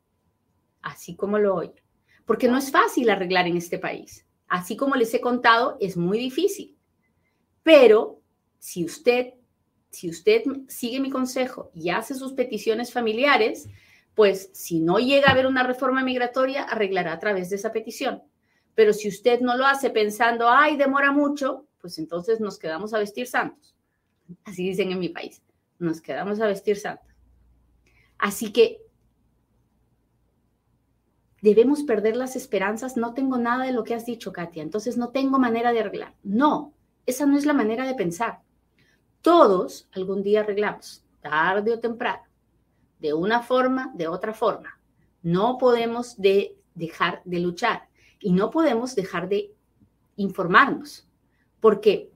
así 0.83 1.15
como 1.15 1.39
lo 1.39 1.55
oye, 1.55 1.84
porque 2.25 2.47
no 2.47 2.57
es 2.57 2.71
fácil 2.71 3.09
arreglar 3.09 3.47
en 3.47 3.57
este 3.57 3.79
país. 3.79 4.25
Así 4.47 4.75
como 4.75 4.95
les 4.95 5.13
he 5.13 5.21
contado, 5.21 5.77
es 5.79 5.97
muy 5.97 6.17
difícil. 6.17 6.75
Pero 7.63 8.21
si 8.59 8.85
usted, 8.85 9.33
si 9.89 10.09
usted 10.09 10.43
sigue 10.67 10.99
mi 10.99 11.09
consejo 11.09 11.71
y 11.73 11.89
hace 11.89 12.15
sus 12.15 12.33
peticiones 12.33 12.91
familiares, 12.91 13.67
pues 14.13 14.49
si 14.53 14.79
no 14.79 14.97
llega 14.97 15.27
a 15.27 15.31
haber 15.31 15.45
una 15.45 15.63
reforma 15.63 16.03
migratoria, 16.03 16.63
arreglará 16.63 17.13
a 17.13 17.19
través 17.19 17.49
de 17.49 17.57
esa 17.57 17.71
petición. 17.71 18.23
Pero 18.73 18.93
si 18.93 19.07
usted 19.07 19.39
no 19.41 19.57
lo 19.57 19.65
hace 19.65 19.89
pensando, 19.89 20.49
ay, 20.49 20.77
demora 20.77 21.11
mucho, 21.11 21.67
pues 21.79 21.97
entonces 21.97 22.39
nos 22.39 22.57
quedamos 22.57 22.93
a 22.93 22.99
vestir 22.99 23.27
santos. 23.27 23.75
Así 24.43 24.63
dicen 24.67 24.91
en 24.91 24.99
mi 24.99 25.09
país, 25.09 25.41
nos 25.79 26.01
quedamos 26.01 26.39
a 26.39 26.47
vestir 26.47 26.77
santos. 26.77 27.13
Así 28.17 28.51
que 28.51 28.84
debemos 31.45 31.83
perder 31.83 32.15
las 32.15 32.35
esperanzas. 32.35 32.97
No 32.97 33.13
tengo 33.13 33.37
nada 33.37 33.65
de 33.65 33.71
lo 33.71 33.83
que 33.83 33.93
has 33.93 34.03
dicho, 34.03 34.33
Katia, 34.33 34.63
entonces 34.63 34.97
no 34.97 35.09
tengo 35.09 35.37
manera 35.37 35.71
de 35.71 35.81
arreglar. 35.81 36.15
No, 36.23 36.73
esa 37.05 37.27
no 37.27 37.37
es 37.37 37.45
la 37.45 37.53
manera 37.53 37.85
de 37.85 37.93
pensar. 37.93 38.39
Todos 39.21 39.87
algún 39.93 40.23
día 40.23 40.41
arreglamos, 40.41 41.03
tarde 41.21 41.71
o 41.71 41.79
temprano, 41.79 42.23
de 42.99 43.13
una 43.13 43.41
forma, 43.41 43.91
de 43.93 44.07
otra 44.07 44.33
forma. 44.33 44.79
No 45.21 45.59
podemos 45.59 46.19
de 46.19 46.57
dejar 46.73 47.21
de 47.25 47.39
luchar 47.39 47.89
y 48.19 48.31
no 48.31 48.49
podemos 48.49 48.95
dejar 48.95 49.29
de 49.29 49.51
informarnos 50.15 51.07
porque 51.59 52.09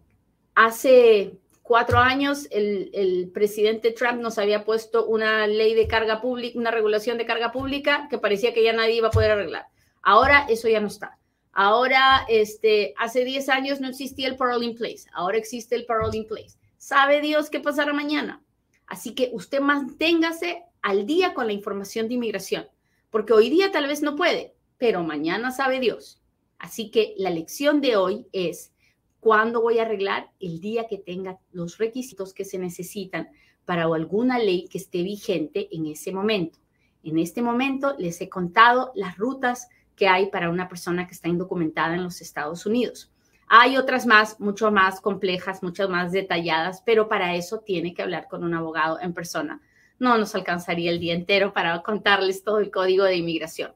hace 0.56 1.38
cuatro 1.70 2.00
años 2.00 2.48
el, 2.50 3.30
presidente 3.32 3.92
Trump 3.92 4.20
nos 4.22 4.40
había 4.40 4.66
puesto 4.66 5.06
una 5.06 5.46
ley 5.46 5.76
de 5.76 5.88
carga 5.88 6.20
pública, 6.20 6.58
una 6.58 6.72
regulación 6.72 7.20
de 7.20 7.28
carga 7.28 7.52
pública 7.52 8.08
que 8.10 8.18
parecía 8.18 8.56
que 8.56 8.64
ya 8.64 8.74
nadie 8.74 8.96
iba 8.96 9.10
a 9.10 9.12
poder 9.12 9.30
arreglar. 9.30 9.68
Ahora 10.02 10.48
eso 10.50 10.68
ya 10.68 10.80
no 10.80 10.88
está. 10.88 11.20
Ahora, 11.52 12.26
este, 12.28 12.96
hace 12.98 13.24
10 13.24 13.50
años 13.50 13.82
no 13.82 13.88
existía 13.88 14.28
el 14.28 14.36
parole 14.36 14.66
in 14.66 14.74
place, 14.74 15.06
ahora 15.14 15.38
existe 15.38 15.76
el 15.76 15.86
parole 15.86 16.18
in 16.18 16.26
place. 16.26 16.58
¿Sabe 16.80 17.22
Dios 17.22 17.52
qué 17.52 17.60
pasará 17.60 17.94
mañana? 17.94 18.42
Así 18.88 19.14
que 19.14 19.30
usted 19.32 19.60
manténgase 19.60 20.64
al 20.82 21.06
día 21.06 21.36
con 21.36 21.46
la 21.46 21.54
información 21.54 22.08
de 22.08 22.16
inmigración, 22.16 22.68
porque 23.12 23.34
hoy 23.34 23.52
día 23.52 23.72
tal 23.72 23.86
vez 23.86 24.02
no 24.02 24.16
puede, 24.16 24.56
pero 24.80 25.04
mañana 25.04 25.52
sabe 25.52 25.80
Dios. 25.80 26.20
Así 26.58 26.90
que 26.90 27.14
la 27.18 27.30
lección 27.30 27.80
de 27.80 27.96
hoy 27.96 28.26
es, 28.34 28.72
¿Cuándo 29.20 29.62
voy 29.62 29.80
a 29.80 29.82
arreglar? 29.82 30.32
El 30.40 30.62
día 30.62 30.88
que 30.88 30.98
tenga 30.98 31.40
los 31.52 31.78
requisitos 31.78 32.34
que 32.34 32.46
se 32.46 32.58
necesitan 32.58 33.30
para 33.66 33.84
alguna 33.84 34.40
ley 34.40 34.68
que 34.70 34.78
esté 34.78 35.04
vigente 35.04 35.68
en 35.72 35.88
ese 35.88 36.14
momento. 36.14 36.60
En 37.04 37.20
este 37.20 37.42
momento 37.42 37.96
les 37.98 38.22
he 38.22 38.30
contado 38.30 38.92
las 38.96 39.18
rutas 39.18 39.68
que 39.96 40.08
hay 40.08 40.28
para 40.28 40.50
una 40.50 40.70
persona 40.70 41.06
que 41.06 41.14
está 41.14 41.28
indocumentada 41.28 41.96
en 41.96 42.04
los 42.04 42.22
Estados 42.22 42.66
Unidos. 42.66 43.12
Hay 43.48 43.76
otras 43.76 44.06
más, 44.06 44.40
mucho 44.40 44.72
más 44.72 45.02
complejas, 45.02 45.64
muchas 45.64 45.90
más 45.90 46.14
detalladas, 46.14 46.82
pero 46.86 47.10
para 47.10 47.36
eso 47.36 47.60
tiene 47.60 47.94
que 47.94 48.02
hablar 48.02 48.28
con 48.30 48.44
un 48.44 48.54
abogado 48.54 49.00
en 49.02 49.14
persona. 49.14 49.62
No 49.98 50.18
nos 50.18 50.34
alcanzaría 50.34 50.92
el 50.92 51.00
día 51.00 51.14
entero 51.14 51.52
para 51.52 51.82
contarles 51.82 52.44
todo 52.44 52.60
el 52.60 52.72
código 52.72 53.04
de 53.04 53.18
inmigración. 53.18 53.74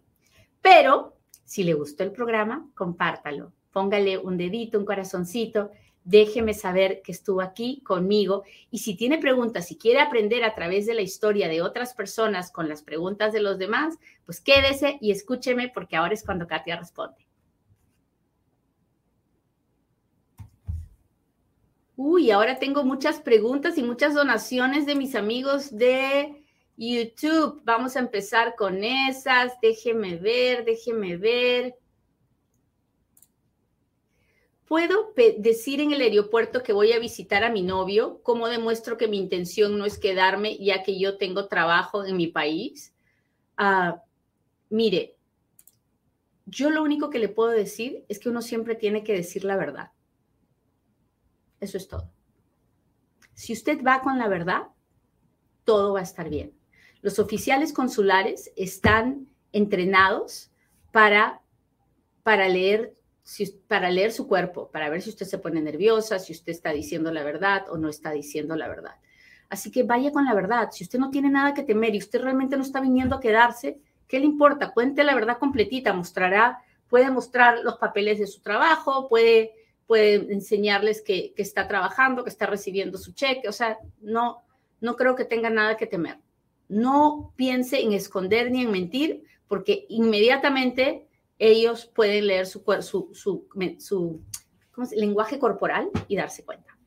Pero 0.62 1.18
si 1.44 1.64
le 1.64 1.74
gustó 1.74 2.04
el 2.04 2.14
programa, 2.14 2.70
compártalo 2.76 3.52
póngale 3.74 4.18
un 4.18 4.38
dedito, 4.38 4.78
un 4.78 4.86
corazoncito, 4.86 5.72
déjeme 6.04 6.54
saber 6.54 7.02
que 7.02 7.12
estuvo 7.12 7.42
aquí 7.42 7.82
conmigo. 7.82 8.44
Y 8.72 8.80
si 8.80 8.96
tiene 8.96 9.18
preguntas, 9.18 9.68
si 9.68 9.78
quiere 9.78 10.00
aprender 10.00 10.44
a 10.44 10.56
través 10.56 10.86
de 10.86 10.94
la 10.94 11.02
historia 11.02 11.48
de 11.48 11.62
otras 11.62 11.94
personas 11.94 12.52
con 12.52 12.70
las 12.70 12.84
preguntas 12.84 13.34
de 13.34 13.42
los 13.42 13.58
demás, 13.58 13.98
pues 14.26 14.40
quédese 14.40 14.98
y 15.02 15.12
escúcheme 15.12 15.70
porque 15.74 15.96
ahora 15.96 16.14
es 16.14 16.24
cuando 16.24 16.48
Katia 16.48 16.78
responde. 16.78 17.26
Uy, 21.96 22.32
ahora 22.32 22.58
tengo 22.58 22.84
muchas 22.84 23.20
preguntas 23.20 23.78
y 23.78 23.84
muchas 23.84 24.16
donaciones 24.16 24.86
de 24.86 24.96
mis 24.96 25.16
amigos 25.16 25.76
de 25.76 26.44
YouTube. 26.76 27.62
Vamos 27.64 27.96
a 27.96 28.00
empezar 28.00 28.56
con 28.56 28.84
esas. 28.84 29.54
Déjeme 29.62 30.18
ver, 30.18 30.66
déjeme 30.66 31.18
ver. 31.18 31.76
¿Puedo 34.74 35.14
decir 35.38 35.82
en 35.82 35.92
el 35.92 36.02
aeropuerto 36.02 36.64
que 36.64 36.74
voy 36.74 36.94
a 36.94 36.98
visitar 36.98 37.44
a 37.44 37.52
mi 37.52 37.62
novio? 37.62 38.22
¿Cómo 38.24 38.48
demuestro 38.48 38.98
que 38.98 39.08
mi 39.08 39.20
intención 39.20 39.78
no 39.78 39.86
es 39.86 40.00
quedarme 40.00 40.58
ya 40.58 40.82
que 40.82 40.98
yo 40.98 41.20
tengo 41.20 41.48
trabajo 41.48 42.04
en 42.04 42.18
mi 42.18 42.26
país? 42.26 42.92
Ah, 43.56 44.02
mire, 44.72 45.16
yo 46.48 46.72
lo 46.72 46.82
único 46.82 47.12
que 47.12 47.20
le 47.20 47.30
puedo 47.30 47.52
decir 47.52 48.04
es 48.10 48.18
que 48.18 48.30
uno 48.30 48.42
siempre 48.42 48.74
tiene 48.74 49.04
que 49.04 49.14
decir 49.14 49.44
la 49.44 49.58
verdad. 49.58 49.92
Eso 51.60 51.78
es 51.78 51.88
todo. 51.88 52.10
Si 53.36 53.54
usted 53.54 53.84
va 53.84 54.02
con 54.02 54.18
la 54.18 54.28
verdad, 54.28 54.70
todo 55.66 55.94
va 55.94 56.00
a 56.00 56.10
estar 56.10 56.32
bien. 56.32 56.52
Los 57.04 57.20
oficiales 57.20 57.74
consulares 57.74 58.52
están 58.56 59.28
entrenados 59.52 60.50
para, 60.92 61.44
para 62.24 62.50
leer 62.50 62.96
para 63.68 63.90
leer 63.90 64.12
su 64.12 64.28
cuerpo, 64.28 64.70
para 64.70 64.90
ver 64.90 65.02
si 65.02 65.10
usted 65.10 65.26
se 65.26 65.38
pone 65.38 65.62
nerviosa, 65.62 66.20
si 66.20 66.34
usted 66.34 66.52
está 66.52 66.72
diciendo 66.72 67.12
la 67.12 67.24
verdad 67.24 67.66
o 67.70 67.78
no 67.78 67.90
está 67.90 68.12
diciendo 68.12 68.56
la 68.56 68.68
verdad. 68.68 68.96
Así 69.50 69.72
que 69.72 69.84
vaya 69.84 70.12
con 70.12 70.26
la 70.26 70.34
verdad. 70.34 70.70
Si 70.72 70.84
usted 70.84 71.00
no 71.00 71.10
tiene 71.10 71.30
nada 71.30 71.54
que 71.54 71.64
temer 71.64 71.96
y 71.96 72.00
usted 72.00 72.22
realmente 72.22 72.58
no 72.58 72.64
está 72.64 72.82
viniendo 72.82 73.16
a 73.16 73.20
quedarse, 73.20 73.80
¿qué 74.08 74.20
le 74.20 74.26
importa? 74.26 74.72
Cuente 74.72 75.04
la 75.04 75.16
verdad 75.16 75.38
completita, 75.38 75.94
mostrará, 75.94 76.60
puede 76.90 77.10
mostrar 77.12 77.60
los 77.64 77.78
papeles 77.78 78.20
de 78.20 78.28
su 78.28 78.42
trabajo, 78.42 79.08
puede, 79.08 79.54
puede 79.88 80.34
enseñarles 80.34 81.02
que, 81.02 81.34
que 81.36 81.42
está 81.42 81.68
trabajando, 81.68 82.24
que 82.24 82.30
está 82.30 82.46
recibiendo 82.46 82.98
su 82.98 83.14
cheque. 83.14 83.48
O 83.48 83.54
sea, 83.54 83.78
no, 84.02 84.44
no 84.82 84.96
creo 84.96 85.16
que 85.16 85.26
tenga 85.26 85.50
nada 85.50 85.78
que 85.78 85.88
temer. 85.88 86.18
No 86.68 87.32
piense 87.36 87.82
en 87.82 87.94
esconder 87.94 88.52
ni 88.52 88.64
en 88.64 88.72
mentir, 88.72 89.24
porque 89.48 89.86
inmediatamente 89.88 91.08
ellos 91.48 91.86
pueden 91.86 92.28
leer 92.28 92.46
su, 92.46 92.64
su, 92.82 93.48
su, 93.80 94.22
lenguaje 94.96 95.40
corporal 95.40 95.90
y 96.08 96.16
darse 96.16 96.44
cuenta. 96.46 96.78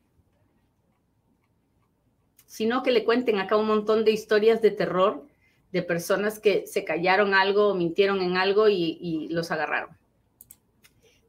Sino 2.45 2.81
que 2.81 2.91
le 2.91 3.03
cuenten 3.03 3.39
acá 3.39 3.55
un 3.55 3.67
montón 3.67 4.03
de 4.03 4.11
historias 4.11 4.61
de 4.61 4.71
terror 4.71 5.25
de 5.71 5.83
personas 5.83 6.39
que 6.39 6.65
se 6.65 6.83
callaron 6.85 7.33
algo 7.33 7.67
o 7.69 7.75
mintieron 7.75 8.21
en 8.21 8.37
algo 8.37 8.69
y, 8.69 8.97
y 9.01 9.27
los 9.29 9.51
agarraron. 9.51 9.95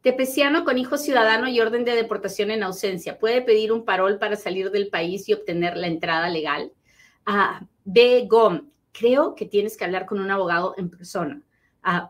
Tepeciano 0.00 0.64
con 0.64 0.78
hijo 0.78 0.96
ciudadano 0.96 1.48
y 1.48 1.60
orden 1.60 1.84
de 1.84 1.96
deportación 1.96 2.50
en 2.50 2.62
ausencia. 2.62 3.18
¿Puede 3.18 3.42
pedir 3.42 3.72
un 3.72 3.84
parol 3.84 4.18
para 4.18 4.36
salir 4.36 4.70
del 4.70 4.88
país 4.88 5.28
y 5.28 5.34
obtener 5.34 5.76
la 5.76 5.88
entrada 5.88 6.28
legal? 6.28 6.72
Ah, 7.26 7.66
B. 7.84 8.26
GOM. 8.28 8.70
Creo 8.92 9.34
que 9.34 9.44
tienes 9.44 9.76
que 9.76 9.84
hablar 9.84 10.06
con 10.06 10.20
un 10.20 10.30
abogado 10.30 10.74
en 10.78 10.88
persona, 10.88 11.42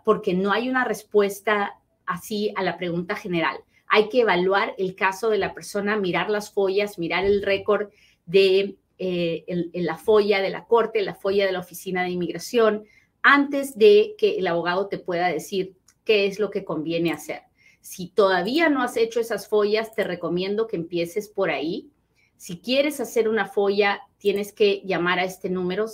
porque 0.04 0.34
no 0.34 0.52
hay 0.52 0.68
una 0.68 0.84
respuesta 0.84 1.78
así 2.06 2.52
a 2.56 2.62
la 2.62 2.76
pregunta 2.76 3.14
general. 3.14 3.58
Hay 3.86 4.08
que 4.08 4.20
evaluar 4.20 4.74
el 4.78 4.94
caso 4.94 5.30
de 5.30 5.38
la 5.38 5.54
persona, 5.54 5.96
mirar 5.96 6.30
las 6.30 6.52
follas, 6.52 6.98
mirar 6.98 7.24
el 7.24 7.42
récord 7.42 7.88
de 8.26 8.76
eh, 8.98 9.44
la 9.74 9.96
folla 9.96 10.40
de 10.40 10.50
la 10.50 10.64
corte, 10.64 11.02
la 11.02 11.14
folla 11.14 11.46
de 11.46 11.52
la 11.52 11.60
oficina 11.60 12.02
de 12.02 12.10
inmigración, 12.10 12.84
antes 13.22 13.78
de 13.78 14.14
que 14.18 14.38
el 14.38 14.46
abogado 14.46 14.88
te 14.88 14.98
pueda 14.98 15.28
decir 15.28 15.76
qué 16.04 16.26
es 16.26 16.38
lo 16.38 16.50
que 16.50 16.64
conviene 16.64 17.12
hacer. 17.12 17.42
Si 17.80 18.08
todavía 18.08 18.68
no 18.68 18.82
has 18.82 18.96
hecho 18.96 19.20
esas 19.20 19.48
follas, 19.48 19.94
te 19.94 20.04
recomiendo 20.04 20.66
que 20.66 20.76
empieces 20.76 21.28
por 21.28 21.50
ahí. 21.50 21.90
Si 22.36 22.58
quieres 22.58 23.00
hacer 23.00 23.28
una 23.28 23.46
folla, 23.46 24.02
tienes 24.18 24.52
que 24.52 24.82
llamar 24.84 25.18
a 25.18 25.24
este 25.24 25.48
número 25.48 25.88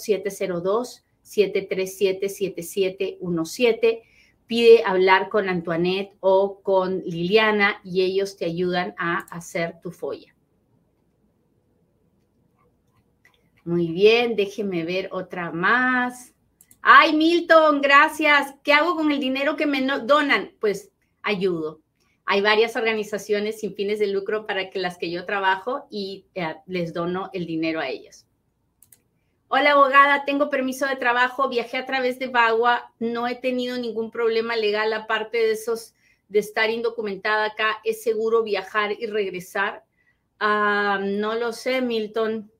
702-737-7717. 1.25 4.03
Pide 4.47 4.85
hablar 4.85 5.31
con 5.31 5.49
Antoinette 5.49 6.15
o 6.21 6.61
con 6.63 7.01
Liliana 7.01 7.81
y 7.83 8.03
ellos 8.03 8.37
te 8.37 8.45
ayudan 8.45 8.95
a 8.99 9.21
hacer 9.35 9.81
tu 9.83 9.91
folla. 9.91 10.35
Muy 13.65 13.89
bien, 13.89 14.37
déjeme 14.37 14.85
ver 14.85 15.09
otra 15.11 15.51
más. 15.51 16.35
Ay, 16.83 17.17
Milton, 17.17 17.81
gracias. 17.81 18.55
¿Qué 18.63 18.75
hago 18.75 18.95
con 18.95 19.11
el 19.11 19.19
dinero 19.19 19.57
que 19.57 19.65
me 19.65 19.81
donan? 20.05 20.53
Pues 20.61 20.93
ayudo. 21.23 21.81
Hay 22.27 22.43
varias 22.43 22.77
organizaciones 22.77 23.61
sin 23.61 23.75
fines 23.75 23.99
de 23.99 24.09
lucro 24.09 24.47
para 24.47 24.69
que 24.69 24.79
las 24.79 24.99
que 24.99 25.11
yo 25.11 25.25
trabajo 25.25 25.87
y 25.91 26.27
eh, 26.35 26.57
les 26.67 26.93
dono 26.93 27.31
el 27.33 27.47
dinero 27.47 27.81
a 27.81 27.89
ellas. 27.89 28.27
Hola 29.49 29.73
abogada, 29.73 30.25
tengo 30.25 30.51
permiso 30.51 30.87
de 30.87 30.97
trabajo, 30.97 31.49
viajé 31.49 31.77
a 31.77 31.87
través 31.87 32.19
de 32.19 32.29
Bagua, 32.29 32.93
no 32.99 33.29
he 33.29 33.37
tenido 33.37 33.79
ningún 33.79 34.11
problema 34.11 34.57
legal 34.57 34.93
aparte 34.93 35.39
de 35.39 35.53
esos 35.53 35.95
de 36.29 36.39
estar 36.39 36.71
indocumentada 36.71 37.45
acá. 37.47 37.81
¿Es 37.85 38.03
seguro 38.03 38.43
viajar 38.43 38.93
y 38.99 39.07
regresar? 39.07 39.85
Ah, 40.41 40.99
no 41.03 41.35
lo 41.35 41.53
sé, 41.53 41.81
Milton. 41.83 42.51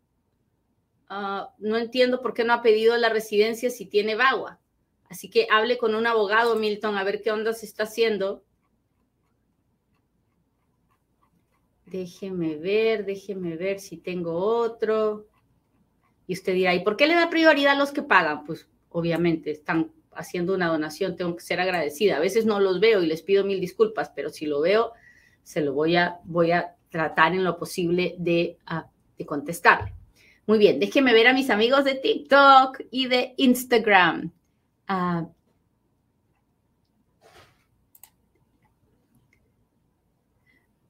Ah, 1.09 1.55
no 1.59 1.77
entiendo 1.77 2.21
por 2.23 2.35
qué 2.35 2.45
no 2.45 2.53
ha 2.53 2.63
pedido 2.63 2.97
la 2.97 3.09
residencia 3.09 3.71
si 3.71 3.87
tiene 3.87 4.15
Bagua. 4.15 4.61
Así 5.09 5.31
que 5.31 5.49
hable 5.51 5.79
con 5.79 5.95
un 5.95 6.07
abogado, 6.07 6.55
Milton, 6.57 6.97
a 6.97 7.05
ver 7.05 7.23
qué 7.23 7.31
onda 7.31 7.53
se 7.53 7.67
está 7.67 7.85
haciendo 7.85 8.45
Déjeme 11.87 12.57
ver, 12.57 13.05
déjeme 13.05 13.57
ver 13.57 13.79
si 13.79 13.99
tengo 13.99 14.35
otro. 14.35 15.27
Y 16.27 16.35
usted 16.35 16.55
dirá, 16.55 16.75
¿y 16.75 16.81
por 16.81 16.97
qué 16.97 17.07
le 17.07 17.15
da 17.15 17.31
prioridad 17.31 17.73
a 17.73 17.79
los 17.79 17.93
que 17.93 18.03
pagan? 18.03 18.45
Pues 18.45 18.67
obviamente 18.91 19.51
están 19.51 19.91
haciendo 20.13 20.55
una 20.55 20.69
donación, 20.69 21.17
tengo 21.17 21.37
que 21.37 21.43
ser 21.43 21.61
agradecida. 21.61 22.17
A 22.17 22.21
veces 22.21 22.47
no 22.47 22.61
los 22.61 22.81
veo 22.81 23.03
y 23.03 23.07
les 23.07 23.23
pido 23.23 23.45
mil 23.45 23.61
disculpas, 23.61 24.11
pero 24.15 24.31
si 24.31 24.47
lo 24.47 24.61
veo, 24.61 24.93
se 25.43 25.61
lo 25.61 25.73
voy 25.73 25.97
a, 25.97 26.21
voy 26.25 26.53
a 26.53 26.75
tratar 26.89 27.35
en 27.35 27.45
lo 27.45 27.59
posible 27.59 28.15
de, 28.19 28.57
uh, 28.71 28.89
de 29.19 29.27
contestarle. 29.27 29.93
Muy 30.47 30.59
bien, 30.59 30.79
déjeme 30.79 31.13
ver 31.13 31.27
a 31.27 31.33
mis 31.33 31.51
amigos 31.51 31.85
de 31.85 31.95
TikTok 31.95 32.83
y 32.91 33.09
de 33.09 33.35
Instagram. 33.37 34.31
Uh, 34.89 35.27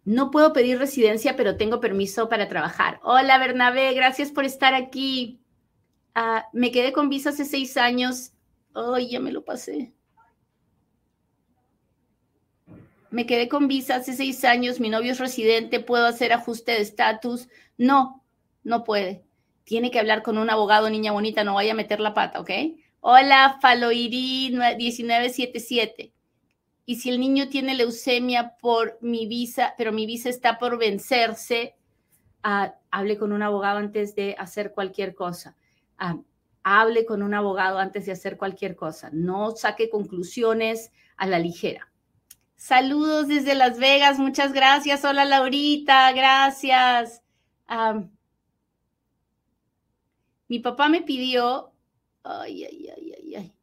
No 0.04 0.30
puedo 0.30 0.52
pedir 0.52 0.78
residencia, 0.78 1.34
pero 1.34 1.56
tengo 1.56 1.80
permiso 1.80 2.28
para 2.28 2.48
trabajar. 2.48 3.00
Hola, 3.02 3.38
Bernabé, 3.38 3.94
gracias 3.94 4.30
por 4.30 4.44
estar 4.44 4.74
aquí. 4.74 5.40
Ah, 6.14 6.46
me 6.52 6.70
quedé 6.70 6.92
con 6.92 7.08
visa 7.08 7.30
hace 7.30 7.46
seis 7.46 7.76
años. 7.78 8.32
Ay, 8.74 9.10
ya 9.10 9.20
me 9.20 9.32
lo 9.32 9.44
pasé. 9.44 9.92
Me 13.10 13.24
quedé 13.24 13.48
con 13.48 13.66
visa 13.66 13.96
hace 13.96 14.12
seis 14.12 14.44
años. 14.44 14.78
Mi 14.78 14.90
novio 14.90 15.12
es 15.12 15.20
residente. 15.20 15.80
¿Puedo 15.80 16.06
hacer 16.06 16.32
ajuste 16.32 16.72
de 16.72 16.82
estatus? 16.82 17.48
No, 17.78 18.22
no 18.62 18.84
puede. 18.84 19.24
Tiene 19.64 19.90
que 19.90 20.00
hablar 20.00 20.22
con 20.22 20.36
un 20.36 20.50
abogado, 20.50 20.90
niña 20.90 21.12
bonita. 21.12 21.44
No 21.44 21.54
vaya 21.54 21.72
a 21.72 21.76
meter 21.76 22.00
la 22.00 22.12
pata, 22.12 22.40
¿ok? 22.40 22.50
Hola, 23.00 23.58
Faloiri 23.62 24.50
1977 24.50 26.13
y 26.86 26.96
si 26.96 27.10
el 27.10 27.18
niño 27.18 27.48
tiene 27.48 27.74
leucemia 27.74 28.56
por 28.60 28.98
mi 29.00 29.26
visa, 29.26 29.74
pero 29.78 29.92
mi 29.92 30.06
visa 30.06 30.28
está 30.28 30.58
por 30.58 30.78
vencerse, 30.78 31.74
ah, 32.42 32.74
hable 32.90 33.16
con 33.16 33.32
un 33.32 33.42
abogado 33.42 33.78
antes 33.78 34.14
de 34.14 34.36
hacer 34.38 34.72
cualquier 34.72 35.14
cosa. 35.14 35.56
Ah, 35.98 36.18
hable 36.62 37.06
con 37.06 37.22
un 37.22 37.34
abogado 37.34 37.78
antes 37.78 38.06
de 38.06 38.12
hacer 38.12 38.36
cualquier 38.36 38.76
cosa. 38.76 39.10
No 39.12 39.52
saque 39.56 39.88
conclusiones 39.88 40.92
a 41.16 41.26
la 41.26 41.38
ligera. 41.38 41.90
Saludos 42.56 43.28
desde 43.28 43.54
Las 43.54 43.78
Vegas, 43.78 44.18
muchas 44.18 44.52
gracias. 44.52 45.04
Hola 45.04 45.24
Laurita, 45.24 46.12
gracias. 46.12 47.22
Ah, 47.66 48.04
mi 50.48 50.58
papá 50.58 50.88
me 50.88 51.02
pidió, 51.02 51.72
ay, 52.22 52.64
ay, 52.64 52.88
ay, 52.94 53.12
ay, 53.16 53.34
ay. 53.36 53.54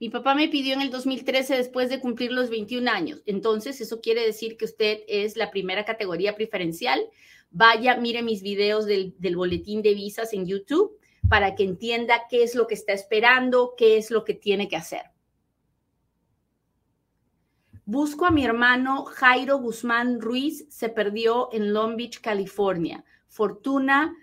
Mi 0.00 0.08
papá 0.08 0.34
me 0.34 0.48
pidió 0.48 0.72
en 0.72 0.80
el 0.80 0.90
2013 0.90 1.56
después 1.56 1.90
de 1.90 2.00
cumplir 2.00 2.32
los 2.32 2.48
21 2.48 2.90
años. 2.90 3.22
Entonces, 3.26 3.82
eso 3.82 4.00
quiere 4.00 4.24
decir 4.24 4.56
que 4.56 4.64
usted 4.64 5.00
es 5.06 5.36
la 5.36 5.50
primera 5.50 5.84
categoría 5.84 6.34
preferencial. 6.34 7.02
Vaya, 7.50 7.96
mire 7.96 8.22
mis 8.22 8.40
videos 8.40 8.86
del, 8.86 9.14
boletín 9.36 9.82
de 9.82 9.92
visas 9.92 10.32
en 10.32 10.46
YouTube 10.46 10.98
para 11.28 11.54
que 11.54 11.64
entienda 11.64 12.22
qué 12.30 12.42
es 12.42 12.54
lo 12.54 12.66
que 12.66 12.72
está 12.72 12.94
esperando, 12.94 13.74
qué 13.76 13.98
es 13.98 14.10
lo 14.10 14.24
que 14.24 14.32
tiene 14.32 14.68
que 14.68 14.76
hacer. 14.76 15.02
Busco 17.84 18.24
a 18.24 18.30
mi 18.30 18.42
hermano 18.42 19.04
Jairo 19.04 19.58
Guzmán 19.58 20.18
Ruiz, 20.18 20.64
se 20.70 20.88
perdió 20.88 21.50
en 21.52 21.74
Long 21.74 21.96
Beach, 21.96 22.22
California. 22.22 23.04
Fortuna, 23.26 24.16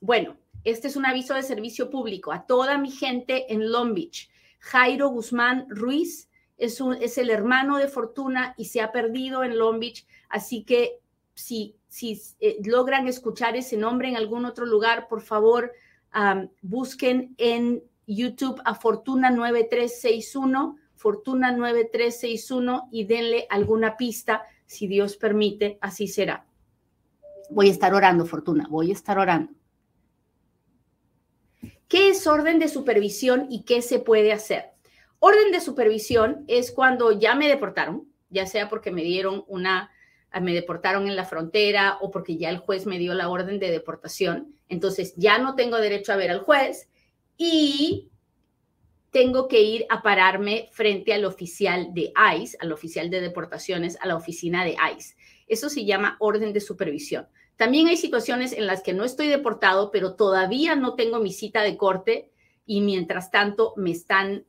bueno, 0.00 0.36
este 0.62 0.86
es 0.86 0.94
un 0.94 1.06
aviso 1.06 1.34
de 1.34 1.42
servicio 1.42 1.90
público 1.90 2.30
a 2.30 2.46
toda 2.46 2.78
mi 2.78 2.92
gente 2.92 3.52
en 3.52 3.72
Long 3.72 3.94
Beach. 3.94 4.30
Jairo 4.60 5.08
Guzmán 5.08 5.66
Ruiz 5.68 6.28
es, 6.56 7.18
el 7.18 7.30
hermano 7.30 7.78
de 7.78 7.88
Fortuna 7.88 8.54
y 8.56 8.66
se 8.66 8.80
ha 8.82 8.92
perdido 8.92 9.42
en 9.42 9.58
Long 9.58 9.80
Beach, 9.80 10.06
así 10.28 10.62
que 10.62 11.00
si, 11.34 11.74
si 11.88 12.20
eh, 12.40 12.58
logran 12.64 13.08
escuchar 13.08 13.56
ese 13.56 13.76
nombre 13.76 14.08
en 14.08 14.16
algún 14.16 14.44
otro 14.44 14.66
lugar, 14.66 15.08
por 15.08 15.22
favor, 15.22 15.72
busquen 16.60 17.34
en 17.38 17.82
YouTube 18.06 18.60
a 18.64 18.74
Fortuna 18.74 19.30
9361, 19.30 20.76
Fortuna 20.94 21.52
9361 21.52 22.88
y 22.90 23.04
denle 23.04 23.46
alguna 23.48 23.96
pista, 23.96 24.42
si 24.66 24.86
Dios 24.86 25.16
permite, 25.16 25.78
así 25.80 26.08
será. 26.08 26.44
Voy 27.48 27.68
a 27.68 27.72
estar 27.72 27.94
orando, 27.94 28.26
Fortuna, 28.26 28.66
voy 28.68 28.90
a 28.90 28.94
estar 28.94 29.18
orando. 29.18 29.52
¿Qué 31.90 32.10
es 32.10 32.24
orden 32.28 32.60
de 32.60 32.68
supervisión 32.68 33.48
y 33.50 33.64
qué 33.64 33.82
se 33.82 33.98
puede 33.98 34.32
hacer? 34.32 34.66
Orden 35.18 35.50
de 35.50 35.60
supervisión 35.60 36.44
es 36.46 36.70
cuando 36.70 37.10
ya 37.10 37.34
me 37.34 37.48
deportaron, 37.48 38.06
ya 38.28 38.46
sea 38.46 38.68
porque 38.68 38.92
me 38.92 39.02
dieron 39.02 39.42
una, 39.48 39.90
me 40.40 40.54
deportaron 40.54 41.08
en 41.08 41.16
la 41.16 41.24
frontera 41.24 41.98
o 42.00 42.12
porque 42.12 42.36
ya 42.36 42.48
el 42.48 42.58
juez 42.58 42.86
me 42.86 43.00
dio 43.00 43.12
la 43.14 43.28
orden 43.28 43.58
de 43.58 43.72
deportación. 43.72 44.54
Entonces 44.68 45.14
ya 45.16 45.38
no 45.38 45.56
tengo 45.56 45.78
derecho 45.78 46.12
a 46.12 46.16
ver 46.16 46.30
al 46.30 46.38
juez 46.38 46.88
y 47.36 48.08
tengo 49.10 49.48
que 49.48 49.60
ir 49.60 49.86
a 49.88 50.00
pararme 50.00 50.68
frente 50.70 51.12
al 51.12 51.24
oficial 51.24 51.92
de 51.92 52.12
ICE, 52.36 52.56
al 52.60 52.70
oficial 52.70 53.10
de 53.10 53.20
deportaciones, 53.20 53.98
a 54.00 54.06
la 54.06 54.14
oficina 54.14 54.64
de 54.64 54.76
ICE. 54.96 55.16
Eso 55.48 55.68
se 55.68 55.84
llama 55.84 56.16
orden 56.20 56.52
de 56.52 56.60
supervisión. 56.60 57.26
También 57.60 57.88
hay 57.88 57.98
situaciones 57.98 58.54
en 58.54 58.66
las 58.66 58.82
que 58.82 58.94
no 58.94 59.04
estoy 59.04 59.28
deportado, 59.28 59.90
pero 59.90 60.14
todavía 60.14 60.76
no 60.76 60.94
tengo 60.94 61.18
mi 61.18 61.30
cita 61.30 61.60
de 61.60 61.76
corte 61.76 62.30
y 62.64 62.80
mientras 62.80 63.30
tanto 63.30 63.74
me 63.76 63.90
están, 63.90 64.46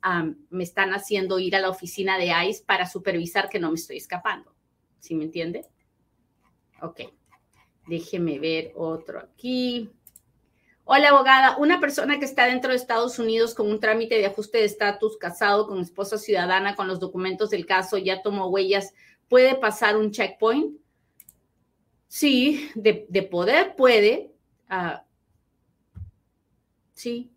me 0.49 0.63
están 0.63 0.93
haciendo 0.93 1.37
ir 1.37 1.57
a 1.57 1.59
la 1.59 1.67
oficina 1.67 2.17
de 2.17 2.31
ICE 2.47 2.63
para 2.65 2.87
supervisar 2.87 3.49
que 3.49 3.59
no 3.59 3.67
me 3.67 3.75
estoy 3.75 3.97
escapando. 3.97 4.55
¿Sí 4.99 5.13
me 5.13 5.25
entiende? 5.25 5.65
Ok. 6.81 7.01
Déjeme 7.85 8.39
ver 8.39 8.71
otro 8.77 9.19
aquí. 9.19 9.89
Hola, 10.85 11.09
abogada. 11.09 11.57
Una 11.57 11.81
persona 11.81 12.17
que 12.17 12.23
está 12.23 12.45
dentro 12.45 12.69
de 12.69 12.77
Estados 12.77 13.19
Unidos 13.19 13.53
con 13.53 13.69
un 13.69 13.81
trámite 13.81 14.15
de 14.19 14.27
ajuste 14.27 14.59
de 14.59 14.63
estatus, 14.63 15.17
casado 15.17 15.67
con 15.67 15.81
esposa 15.81 16.17
ciudadana, 16.17 16.77
con 16.77 16.87
los 16.87 17.01
documentos 17.01 17.49
del 17.49 17.65
caso, 17.65 17.97
ya 17.97 18.21
tomó 18.21 18.47
huellas, 18.47 18.93
¿puede 19.27 19.55
pasar 19.55 19.97
un 19.97 20.11
checkpoint? 20.11 20.80
Sí, 22.11 22.69
de, 22.75 23.23
poder 23.23 23.73
puede. 23.77 24.33
Ah, 24.67 25.05
sí, 26.93 27.31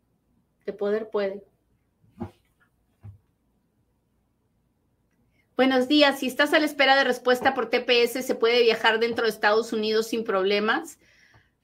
de 0.66 0.72
poder 0.72 1.10
puede. 1.10 1.44
Buenos 5.56 5.86
días. 5.86 6.18
Si 6.18 6.26
estás 6.26 6.52
a 6.52 6.58
la 6.58 6.66
espera 6.66 6.96
de 6.96 7.04
respuesta 7.04 7.54
por 7.54 7.70
TPS, 7.70 8.24
¿se 8.26 8.34
puede 8.34 8.64
viajar 8.64 8.98
dentro 8.98 9.26
de 9.26 9.30
Estados 9.30 9.72
Unidos 9.72 10.08
sin 10.08 10.24
problemas? 10.24 10.98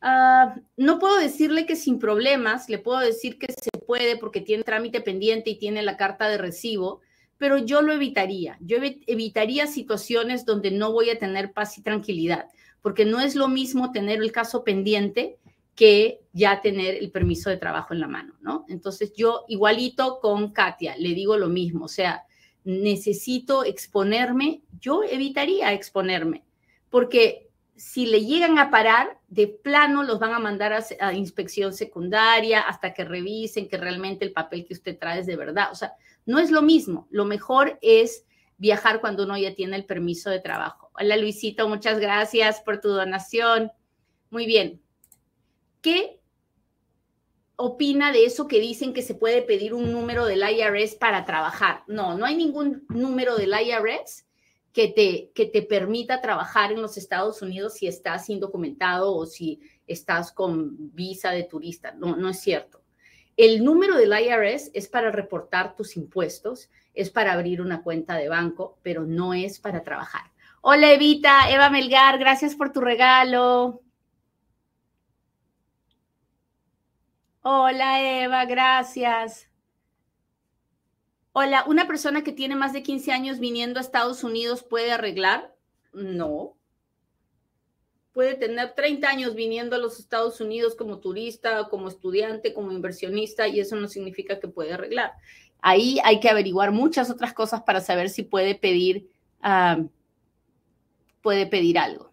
Ah, 0.00 0.54
no 0.76 1.00
puedo 1.00 1.18
decirle 1.18 1.66
que 1.66 1.74
sin 1.74 1.98
problemas, 1.98 2.68
le 2.68 2.78
puedo 2.78 3.00
decir 3.00 3.40
que 3.40 3.52
se 3.52 3.70
puede 3.88 4.18
porque 4.18 4.40
tiene 4.40 4.62
trámite 4.62 5.00
pendiente 5.00 5.50
y 5.50 5.58
tiene 5.58 5.82
la 5.82 5.96
carta 5.96 6.28
de 6.28 6.38
recibo, 6.38 7.00
pero 7.38 7.58
yo 7.58 7.82
lo 7.82 7.92
evitaría. 7.92 8.56
Yo 8.60 8.76
evitaría 8.76 9.66
situaciones 9.66 10.44
donde 10.44 10.70
no 10.70 10.92
voy 10.92 11.10
a 11.10 11.18
tener 11.18 11.52
paz 11.52 11.76
y 11.76 11.82
tranquilidad, 11.82 12.46
porque 12.82 13.04
no 13.04 13.20
es 13.20 13.34
lo 13.34 13.48
mismo 13.48 13.92
tener 13.92 14.20
el 14.22 14.32
caso 14.32 14.64
pendiente 14.64 15.38
que 15.74 16.20
ya 16.32 16.60
tener 16.60 16.96
el 16.96 17.10
permiso 17.10 17.48
de 17.50 17.56
trabajo 17.56 17.94
en 17.94 18.00
la 18.00 18.08
mano, 18.08 18.34
¿no? 18.40 18.64
Entonces 18.68 19.12
yo 19.14 19.44
igualito 19.48 20.18
con 20.20 20.52
Katia, 20.52 20.96
le 20.96 21.14
digo 21.14 21.36
lo 21.36 21.48
mismo, 21.48 21.86
o 21.86 21.88
sea, 21.88 22.24
necesito 22.64 23.64
exponerme, 23.64 24.62
yo 24.78 25.02
evitaría 25.02 25.72
exponerme, 25.72 26.44
porque 26.90 27.50
si 27.80 28.04
le 28.04 28.26
llegan 28.26 28.58
a 28.58 28.70
parar, 28.70 29.18
de 29.28 29.46
plano 29.48 30.02
los 30.02 30.18
van 30.18 30.34
a 30.34 30.38
mandar 30.38 30.84
a, 31.00 31.14
inspección 31.14 31.72
secundaria 31.72 32.60
hasta 32.60 32.92
que 32.92 33.06
revisen 33.06 33.70
que 33.70 33.78
realmente 33.78 34.22
el 34.26 34.32
papel 34.32 34.66
que 34.66 34.74
usted 34.74 34.98
trae 34.98 35.20
es 35.20 35.26
de 35.26 35.36
verdad. 35.36 35.70
O 35.72 35.74
sea, 35.74 35.94
no 36.26 36.38
es 36.38 36.50
lo 36.50 36.60
mismo. 36.60 37.08
Lo 37.10 37.24
mejor 37.24 37.78
es 37.80 38.26
viajar 38.58 39.00
cuando 39.00 39.24
uno 39.24 39.38
ya 39.38 39.54
tiene 39.54 39.76
el 39.76 39.86
permiso 39.86 40.28
de 40.28 40.40
trabajo. 40.40 40.89
Hola 41.02 41.16
Luisito, 41.16 41.66
muchas 41.66 41.98
gracias 41.98 42.60
por 42.60 42.78
tu 42.82 42.88
donación. 42.90 43.72
Muy 44.28 44.44
bien. 44.44 44.82
¿Qué 45.80 46.20
opina 47.56 48.12
de 48.12 48.26
eso 48.26 48.46
que 48.46 48.60
dicen 48.60 48.92
que 48.92 49.00
se 49.00 49.14
puede 49.14 49.40
pedir 49.40 49.72
un 49.72 49.92
número 49.92 50.26
del 50.26 50.42
IRS 50.42 50.96
para 50.96 51.24
trabajar? 51.24 51.84
No, 51.86 52.18
no 52.18 52.26
hay 52.26 52.36
ningún 52.36 52.84
número 52.90 53.36
del 53.36 53.54
IRS 53.58 54.26
que 54.74 54.88
te, 54.88 55.30
que 55.34 55.46
te 55.46 55.62
permita 55.62 56.20
trabajar 56.20 56.70
en 56.70 56.82
los 56.82 56.98
Estados 56.98 57.40
Unidos 57.40 57.78
si 57.78 57.86
estás 57.86 58.28
indocumentado 58.28 59.16
o 59.16 59.24
si 59.24 59.58
estás 59.86 60.32
con 60.32 60.94
visa 60.94 61.30
de 61.30 61.44
turista. 61.44 61.92
No, 61.92 62.14
no 62.14 62.28
es 62.28 62.40
cierto. 62.40 62.82
El 63.38 63.64
número 63.64 63.96
del 63.96 64.12
IRS 64.12 64.70
es 64.74 64.86
para 64.86 65.10
reportar 65.10 65.76
tus 65.76 65.96
impuestos, 65.96 66.68
es 66.92 67.08
para 67.08 67.32
abrir 67.32 67.62
una 67.62 67.82
cuenta 67.82 68.16
de 68.16 68.28
banco, 68.28 68.78
pero 68.82 69.06
no 69.06 69.32
es 69.32 69.58
para 69.60 69.82
trabajar. 69.82 70.30
Hola 70.62 70.92
Evita, 70.92 71.50
Eva 71.50 71.70
Melgar, 71.70 72.18
gracias 72.18 72.54
por 72.54 72.70
tu 72.70 72.82
regalo. 72.82 73.80
Hola 77.40 78.22
Eva, 78.22 78.44
gracias. 78.44 79.48
Hola, 81.32 81.64
¿una 81.66 81.86
persona 81.86 82.22
que 82.22 82.32
tiene 82.32 82.56
más 82.56 82.74
de 82.74 82.82
15 82.82 83.10
años 83.10 83.38
viniendo 83.38 83.78
a 83.78 83.82
Estados 83.82 84.22
Unidos 84.22 84.62
puede 84.62 84.92
arreglar? 84.92 85.54
No. 85.94 86.56
Puede 88.12 88.34
tener 88.34 88.74
30 88.74 89.08
años 89.08 89.34
viniendo 89.34 89.76
a 89.76 89.78
los 89.78 89.98
Estados 89.98 90.42
Unidos 90.42 90.74
como 90.74 90.98
turista, 90.98 91.68
como 91.70 91.88
estudiante, 91.88 92.52
como 92.52 92.70
inversionista, 92.72 93.48
y 93.48 93.60
eso 93.60 93.76
no 93.76 93.88
significa 93.88 94.38
que 94.38 94.48
puede 94.48 94.74
arreglar. 94.74 95.14
Ahí 95.62 95.98
hay 96.04 96.20
que 96.20 96.28
averiguar 96.28 96.70
muchas 96.70 97.08
otras 97.08 97.32
cosas 97.32 97.62
para 97.62 97.80
saber 97.80 98.10
si 98.10 98.24
puede 98.24 98.54
pedir, 98.54 99.08
ah, 99.40 99.78
puede 101.22 101.46
pedir 101.46 101.78
algo. 101.78 102.10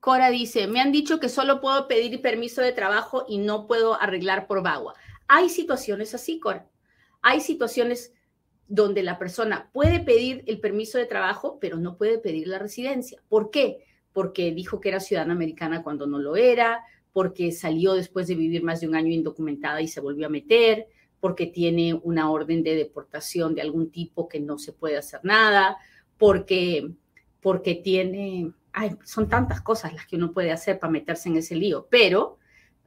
Cora 0.00 0.30
dice, 0.30 0.66
me 0.68 0.80
han 0.80 0.92
dicho 0.92 1.20
que 1.20 1.28
solo 1.28 1.60
puedo 1.60 1.86
pedir 1.86 2.22
permiso 2.22 2.62
de 2.62 2.72
trabajo 2.72 3.26
y 3.28 3.38
no 3.38 3.66
puedo 3.66 4.00
arreglar 4.00 4.46
por 4.46 4.62
VAWA. 4.62 4.94
Hay 5.26 5.50
situaciones 5.50 6.14
así, 6.14 6.40
Cora. 6.40 6.66
Hay 7.20 7.40
situaciones 7.40 8.14
donde 8.68 9.02
la 9.02 9.18
persona 9.18 9.70
puede 9.72 10.00
pedir 10.00 10.44
el 10.46 10.60
permiso 10.60 10.98
de 10.98 11.06
trabajo, 11.06 11.58
pero 11.60 11.76
no 11.76 11.96
puede 11.96 12.18
pedir 12.18 12.48
la 12.48 12.58
residencia. 12.58 13.22
¿Por 13.28 13.50
qué? 13.50 13.84
Porque 14.12 14.52
dijo 14.52 14.80
que 14.80 14.90
era 14.90 15.00
ciudadana 15.00 15.34
americana 15.34 15.82
cuando 15.82 16.06
no 16.06 16.18
lo 16.18 16.36
era, 16.36 16.84
porque 17.12 17.50
salió 17.50 17.94
después 17.94 18.28
de 18.28 18.34
vivir 18.34 18.62
más 18.62 18.80
de 18.80 18.88
un 18.88 18.94
año 18.94 19.12
indocumentada 19.12 19.82
y 19.82 19.88
se 19.88 20.00
volvió 20.00 20.26
a 20.26 20.30
meter, 20.30 20.86
porque 21.20 21.46
tiene 21.46 21.94
una 21.94 22.30
orden 22.30 22.62
de 22.62 22.74
deportación 22.74 23.54
de 23.54 23.62
algún 23.62 23.90
tipo 23.90 24.28
que 24.28 24.40
no 24.40 24.58
se 24.58 24.72
puede 24.72 24.96
hacer 24.96 25.20
nada, 25.24 25.76
porque, 26.16 26.90
porque 27.40 27.74
tiene 27.74 28.52
son 29.04 29.28
tantas 29.28 29.60
cosas 29.60 29.92
las 29.92 30.06
que 30.06 30.16
uno 30.16 30.32
puede 30.32 30.52
hacer 30.52 30.78
para 30.78 30.90
meterse 30.90 31.28
en 31.28 31.36
ese 31.36 31.56
lío, 31.56 31.86
pero 31.90 32.38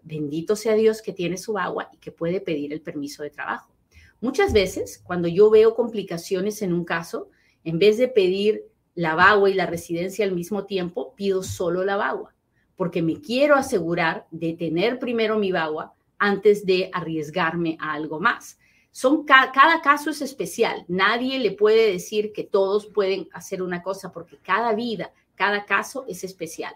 bendito 0.03 0.55
sea 0.55 0.73
Dios 0.75 1.01
que 1.01 1.13
tiene 1.13 1.37
su 1.37 1.57
agua 1.57 1.89
y 1.91 1.97
que 1.97 2.11
puede 2.11 2.41
pedir 2.41 2.73
el 2.73 2.81
permiso 2.81 3.23
de 3.23 3.29
trabajo. 3.29 3.71
Muchas 4.19 4.53
veces, 4.53 5.01
cuando 5.03 5.27
yo 5.27 5.49
veo 5.49 5.75
complicaciones 5.75 6.61
en 6.61 6.73
un 6.73 6.85
caso, 6.85 7.29
en 7.63 7.79
vez 7.79 7.97
de 7.97 8.07
pedir 8.07 8.65
la 8.95 9.15
bagua 9.15 9.49
y 9.49 9.53
la 9.53 9.65
residencia 9.65 10.25
al 10.25 10.33
mismo 10.33 10.65
tiempo, 10.65 11.13
pido 11.15 11.43
solo 11.43 11.83
la 11.83 11.97
bagua, 11.97 12.33
porque 12.75 13.01
me 13.01 13.19
quiero 13.19 13.55
asegurar 13.55 14.27
de 14.31 14.53
tener 14.53 14.99
primero 14.99 15.37
mi 15.37 15.51
bagua 15.51 15.93
antes 16.21 16.67
de 16.67 16.91
arriesgarme 16.93 17.77
a 17.79 17.93
algo 17.93 18.19
más. 18.19 18.59
Son 18.91 19.25
cada 19.25 19.81
caso 19.81 20.11
es 20.11 20.21
especial. 20.21 20.85
Nadie 20.87 21.39
le 21.39 21.51
puede 21.51 21.91
decir 21.91 22.31
que 22.31 22.43
todos 22.43 22.85
pueden 22.85 23.27
hacer 23.33 23.63
una 23.63 23.81
cosa 23.81 24.11
porque 24.11 24.37
cada 24.37 24.73
vida 24.73 25.11
cada 25.35 25.65
caso 25.65 26.05
es 26.07 26.23
especial. 26.23 26.75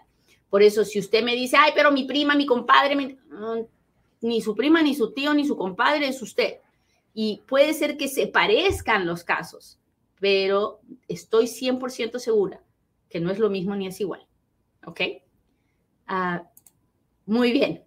Por 0.50 0.60
eso, 0.60 0.84
si 0.84 0.98
usted 0.98 1.22
me 1.22 1.36
dice, 1.36 1.56
ay, 1.56 1.70
pero 1.76 1.92
mi 1.92 2.04
prima, 2.04 2.34
mi 2.34 2.44
compadre, 2.44 3.16
ni 4.20 4.40
su 4.40 4.56
prima, 4.56 4.82
ni 4.82 4.92
su 4.96 5.12
tío, 5.12 5.32
ni 5.32 5.46
su 5.46 5.56
compadre 5.56 6.08
es 6.08 6.20
usted. 6.20 6.56
Y 7.14 7.42
puede 7.46 7.72
ser 7.74 7.96
que 7.96 8.08
se 8.08 8.26
parezcan 8.26 9.06
los 9.06 9.22
casos, 9.22 9.78
pero 10.18 10.80
estoy 11.06 11.44
100% 11.44 12.18
segura 12.18 12.60
que 13.08 13.20
no 13.20 13.30
es 13.30 13.38
lo 13.38 13.50
mismo 13.50 13.76
ni 13.76 13.86
es 13.86 14.00
igual. 14.00 14.26
¿Ok? 14.84 15.00
Ah, 16.08 16.50
muy 17.26 17.52
bien. 17.52 17.85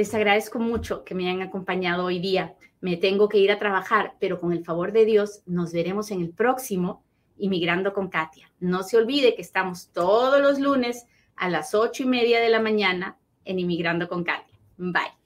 Les 0.00 0.14
agradezco 0.14 0.58
mucho 0.58 1.04
que 1.04 1.14
me 1.14 1.28
hayan 1.28 1.42
acompañado 1.42 2.06
hoy 2.06 2.20
día. 2.20 2.54
Me 2.80 2.96
tengo 2.96 3.28
que 3.28 3.36
ir 3.36 3.52
a 3.52 3.58
trabajar, 3.58 4.14
pero 4.18 4.40
con 4.40 4.50
el 4.54 4.64
favor 4.64 4.92
de 4.92 5.04
Dios 5.04 5.42
nos 5.44 5.74
veremos 5.74 6.10
en 6.10 6.22
el 6.22 6.30
próximo 6.30 7.04
Inmigrando 7.36 7.92
con 7.92 8.08
Katia. 8.08 8.50
No 8.60 8.82
se 8.82 8.96
olvide 8.96 9.34
que 9.34 9.42
estamos 9.42 9.90
todos 9.92 10.40
los 10.40 10.58
lunes 10.58 11.04
a 11.36 11.50
las 11.50 11.74
ocho 11.74 12.04
y 12.04 12.06
media 12.06 12.40
de 12.40 12.48
la 12.48 12.60
mañana 12.60 13.18
en 13.44 13.58
Inmigrando 13.58 14.08
con 14.08 14.24
Katia. 14.24 14.58
Bye. 14.78 15.19